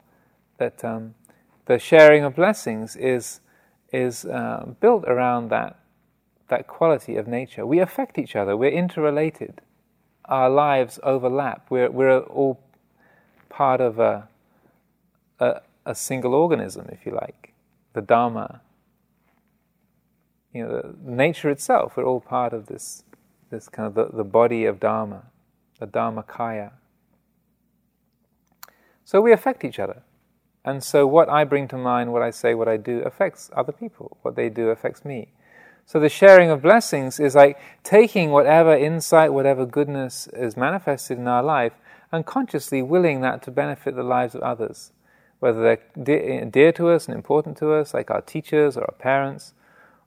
[0.58, 1.14] that um,
[1.66, 3.40] the sharing of blessings is,
[3.92, 5.78] is uh, built around that,
[6.52, 7.64] that quality of nature.
[7.64, 9.62] We affect each other, we're interrelated,
[10.26, 12.60] our lives overlap, we're, we're all
[13.48, 14.28] part of a,
[15.40, 17.54] a, a single organism, if you like,
[17.94, 18.60] the Dharma.
[20.52, 23.02] You know, nature itself, we're all part of this,
[23.50, 25.22] this kind of the, the body of Dharma,
[25.80, 26.72] the Dharmakaya.
[29.06, 30.02] So we affect each other.
[30.66, 33.72] And so what I bring to mind, what I say, what I do affects other
[33.72, 34.18] people.
[34.20, 35.32] What they do affects me.
[35.86, 41.28] So the sharing of blessings is like taking whatever insight, whatever goodness is manifested in
[41.28, 41.72] our life
[42.10, 44.92] and consciously willing that to benefit the lives of others.
[45.40, 49.54] Whether they're dear to us and important to us, like our teachers or our parents,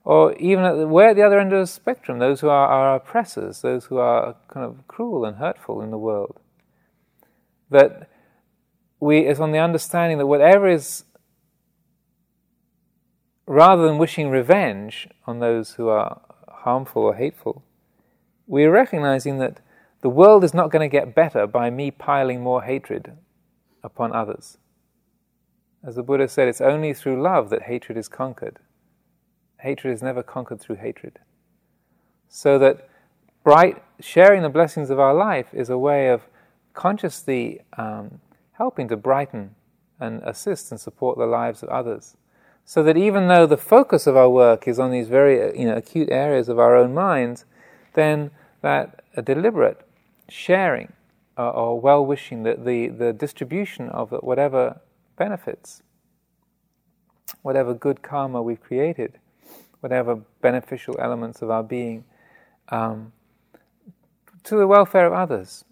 [0.05, 2.67] or even at the, we're at the other end of the spectrum, those who are
[2.67, 6.39] our oppressors, those who are kind of cruel and hurtful in the world.
[7.71, 8.07] That
[8.99, 11.03] we is on the understanding that whatever is
[13.47, 17.63] rather than wishing revenge on those who are harmful or hateful,
[18.47, 19.59] we are recognizing that
[20.01, 23.17] the world is not going to get better by me piling more hatred
[23.83, 24.57] upon others.
[25.83, 28.59] As the Buddha said, it's only through love that hatred is conquered.
[29.59, 31.19] Hatred is never conquered through hatred.
[32.27, 32.89] So that
[33.43, 36.23] bright sharing the blessings of our life is a way of
[36.73, 38.19] consciously um,
[38.53, 39.55] helping to brighten
[39.99, 42.17] and assist and support the lives of others.
[42.65, 45.75] So that even though the focus of our work is on these very you know,
[45.75, 47.45] acute areas of our own minds,
[47.93, 49.87] then that a deliberate
[50.27, 50.91] sharing
[51.37, 54.81] uh, or well wishing, the, the, the distribution of whatever
[55.15, 55.83] benefits,
[57.43, 59.19] whatever good karma we've created,
[59.81, 62.03] whatever beneficial elements of our being,
[62.69, 63.13] um,
[64.43, 65.65] to the welfare of others,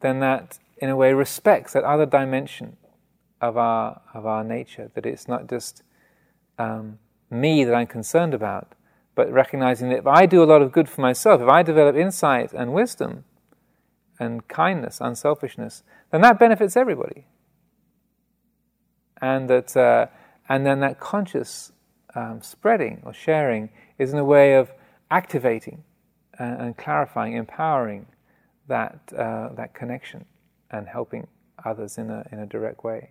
[0.00, 2.76] then that in a way, respects that other dimension
[3.40, 5.82] of our, of our nature, that it's not just
[6.60, 6.98] um,
[7.30, 8.74] me that I'm concerned about,
[9.14, 11.96] but recognizing that if I do a lot of good for myself, if I develop
[11.96, 13.24] insight and wisdom
[14.18, 17.26] and kindness, unselfishness, then that benefits everybody.
[19.22, 20.06] And that, uh,
[20.48, 21.72] and then that conscious
[22.14, 24.70] um, spreading or sharing is in a way of
[25.10, 25.84] activating
[26.38, 28.06] and, and clarifying, empowering
[28.68, 30.26] that, uh, that connection
[30.70, 31.26] and helping
[31.64, 33.10] others in a, in a direct way.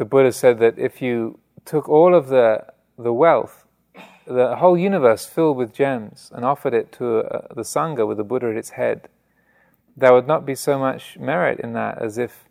[0.00, 2.64] The Buddha said that if you took all of the,
[2.96, 3.66] the wealth,
[4.26, 8.24] the whole universe filled with gems, and offered it to uh, the Sangha with the
[8.24, 9.10] Buddha at its head,
[9.94, 12.48] there would not be so much merit in that as if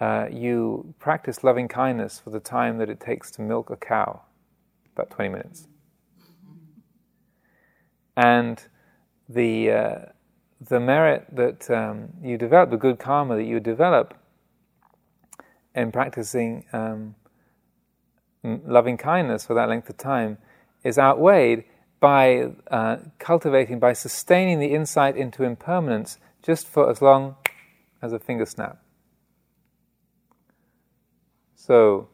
[0.00, 4.22] uh, you practice loving kindness for the time that it takes to milk a cow,
[4.94, 5.66] about 20 minutes.
[8.16, 8.62] And
[9.28, 9.98] the, uh,
[10.60, 14.14] the merit that um, you develop, the good karma that you develop
[15.76, 17.14] in practicing um,
[18.42, 20.38] loving kindness for that length of time,
[20.82, 21.64] is outweighed
[22.00, 27.36] by uh, cultivating, by sustaining the insight into impermanence just for as long
[28.02, 28.78] as a finger snap.
[31.54, 32.08] So,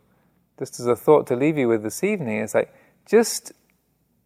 [0.59, 2.75] just as a thought to leave you with this evening, is like
[3.07, 3.53] just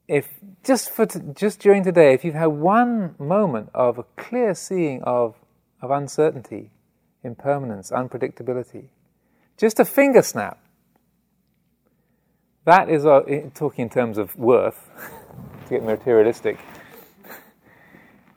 [0.08, 4.54] if just for t- just during today, if you've had one moment of a clear
[4.54, 5.34] seeing of
[5.82, 6.70] of uncertainty,
[7.24, 8.88] impermanence, unpredictability,
[9.56, 10.58] just a finger snap.
[12.64, 13.20] That is uh,
[13.54, 14.90] talking in terms of worth,
[15.64, 16.58] to get materialistic.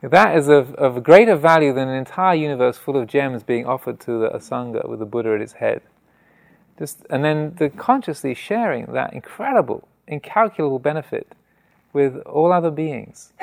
[0.02, 4.00] That is of, of greater value than an entire universe full of gems being offered
[4.02, 5.82] to the Asanga with the Buddha at its head.
[6.78, 11.28] Just, and then the consciously sharing that incredible, incalculable benefit
[11.92, 13.34] with all other beings.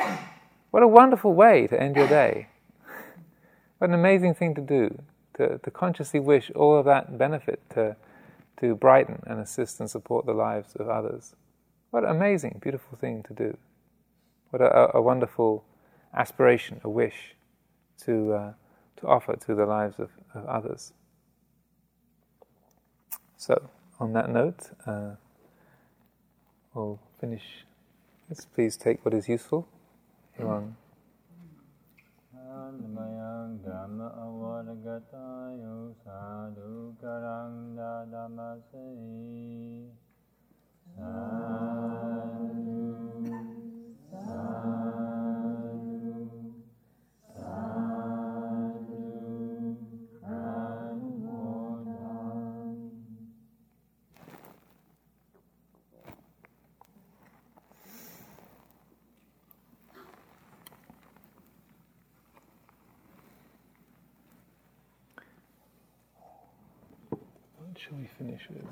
[0.71, 2.49] What a wonderful way to end your day.
[3.79, 5.03] What an amazing thing to do,
[5.37, 7.97] to, to consciously wish all of that benefit to,
[8.61, 11.35] to brighten and assist and support the lives of others.
[11.91, 13.57] What an amazing, beautiful thing to do.
[14.51, 15.65] What a, a wonderful
[16.15, 17.35] aspiration, a wish
[18.05, 18.53] to, uh,
[18.99, 20.93] to offer to the lives of, of others.
[23.37, 23.69] So,
[24.01, 25.13] on that note, uh,
[26.75, 27.65] we'll finish.
[28.29, 29.69] Let's please take what is useful.
[33.47, 33.87] Anyone?
[67.87, 68.65] Shall we finish with?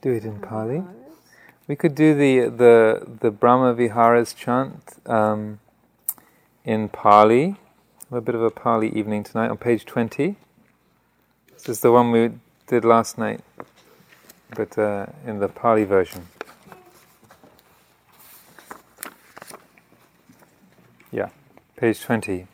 [0.00, 0.82] Do it in Pali.
[1.68, 5.60] We could do the the the Brahma Viharas chant um,
[6.64, 7.56] in Pali.
[8.10, 10.36] a bit of a Pali evening tonight on page twenty.
[11.52, 12.32] This is the one we
[12.72, 13.42] did last night,
[14.56, 16.26] but uh, in the Pali version.
[21.10, 21.28] Yeah,
[21.76, 22.46] page 20.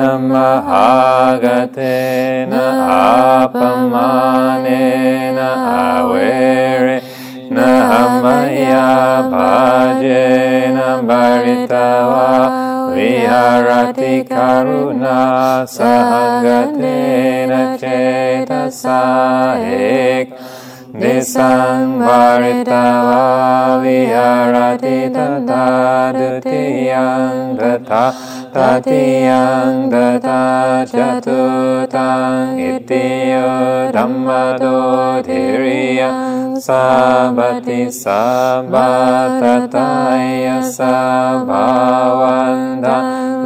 [28.79, 41.59] tatiyang data jatutang itiyo dhammado dhiriyang sabati sabbatataya sabhavanda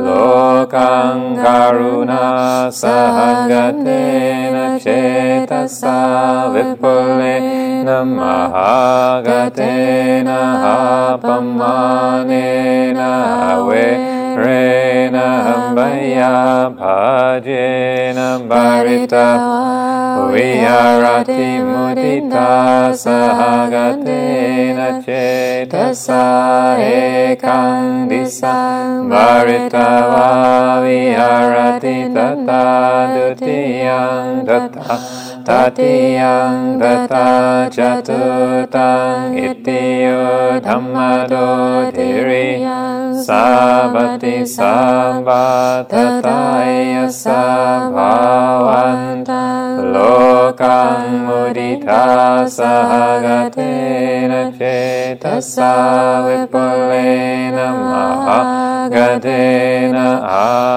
[0.05, 5.97] lokang karuna sahagatena cetasa
[6.53, 9.81] vipulena mahagatena
[11.17, 13.09] apamanena
[13.57, 14.12] ave Rena Hambaya
[16.13, 19.27] Saviya Bhajena Bharita
[20.31, 29.89] Viharati Mudita Sahagatena Cetasa Ekang Disang Bharita
[30.83, 32.63] Viharati Tata
[33.13, 34.97] Dutiyang Tata
[35.43, 42.63] tatiyang data chatutang itiyo dhammado dhiri
[43.23, 48.19] sabati sabba tataya sabhavanta
[49.79, 55.71] lokang mudita sahagatena cetasa
[56.27, 57.67] vipulena
[58.91, 60.07] mahagatena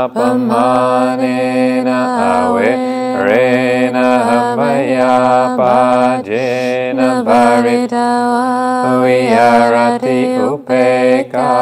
[0.07, 1.99] apamanena
[2.47, 8.09] ave Rena Maya Pajena Bharita
[9.03, 10.37] Viharati
[11.37, 11.57] กา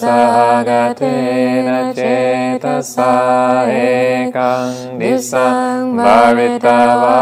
[0.00, 0.20] สา
[0.68, 1.02] กเท
[1.66, 2.00] นะเจ
[2.64, 3.12] ตสา
[3.68, 3.74] เอ
[4.36, 5.48] กังดิสั
[5.78, 7.20] งบาริตาวา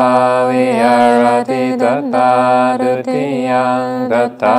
[0.49, 1.85] วิหารติต
[2.15, 2.33] ตา
[2.81, 4.57] ดุติยังตตา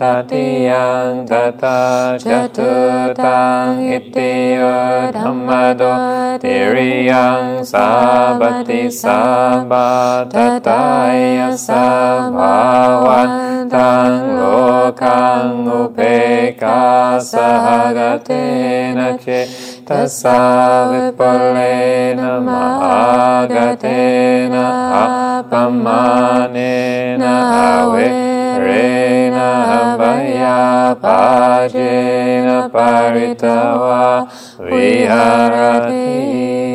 [0.00, 1.80] ตติยังตตา
[2.24, 2.72] จตุ
[3.24, 4.60] ตังอิติย
[5.16, 5.82] ธรรมโด
[6.42, 7.42] ติริยัง
[7.72, 7.88] สา
[8.40, 9.20] บติสา
[9.70, 9.88] บา
[10.34, 10.36] ต
[10.68, 11.16] ตาย
[11.66, 11.86] สา
[12.36, 12.56] ภา
[13.04, 13.32] วัน
[13.74, 14.40] ตังโล
[14.98, 24.66] Upeka Sahagatena Cetasa Vipulena Mahagatena
[25.46, 27.30] Apamanena
[27.78, 29.46] Averena
[29.94, 34.26] Abhaya Pajena Paritawa
[34.58, 36.67] Viharati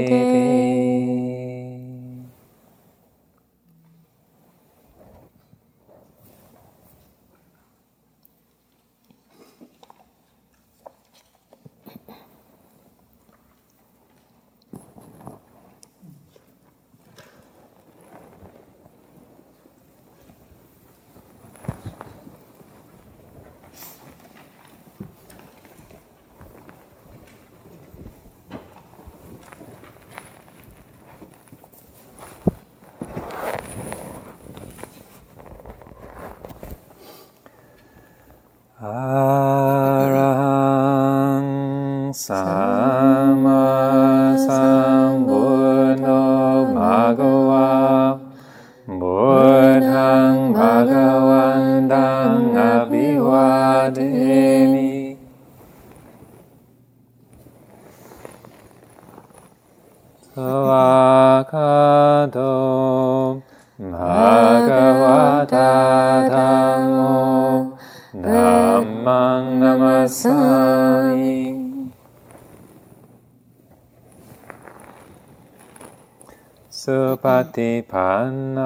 [77.56, 78.60] ฏิปันโน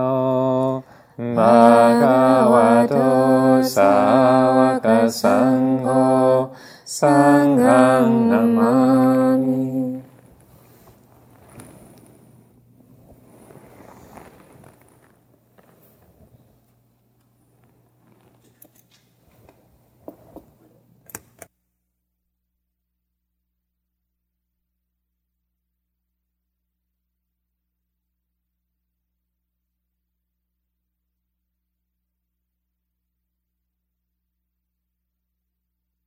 [1.37, 1.57] มะ
[2.01, 2.21] กะ
[2.53, 2.95] วะโต
[3.75, 3.93] สา
[4.55, 4.87] วก
[5.21, 5.87] สังโฆ
[6.99, 8.59] สังฆังนม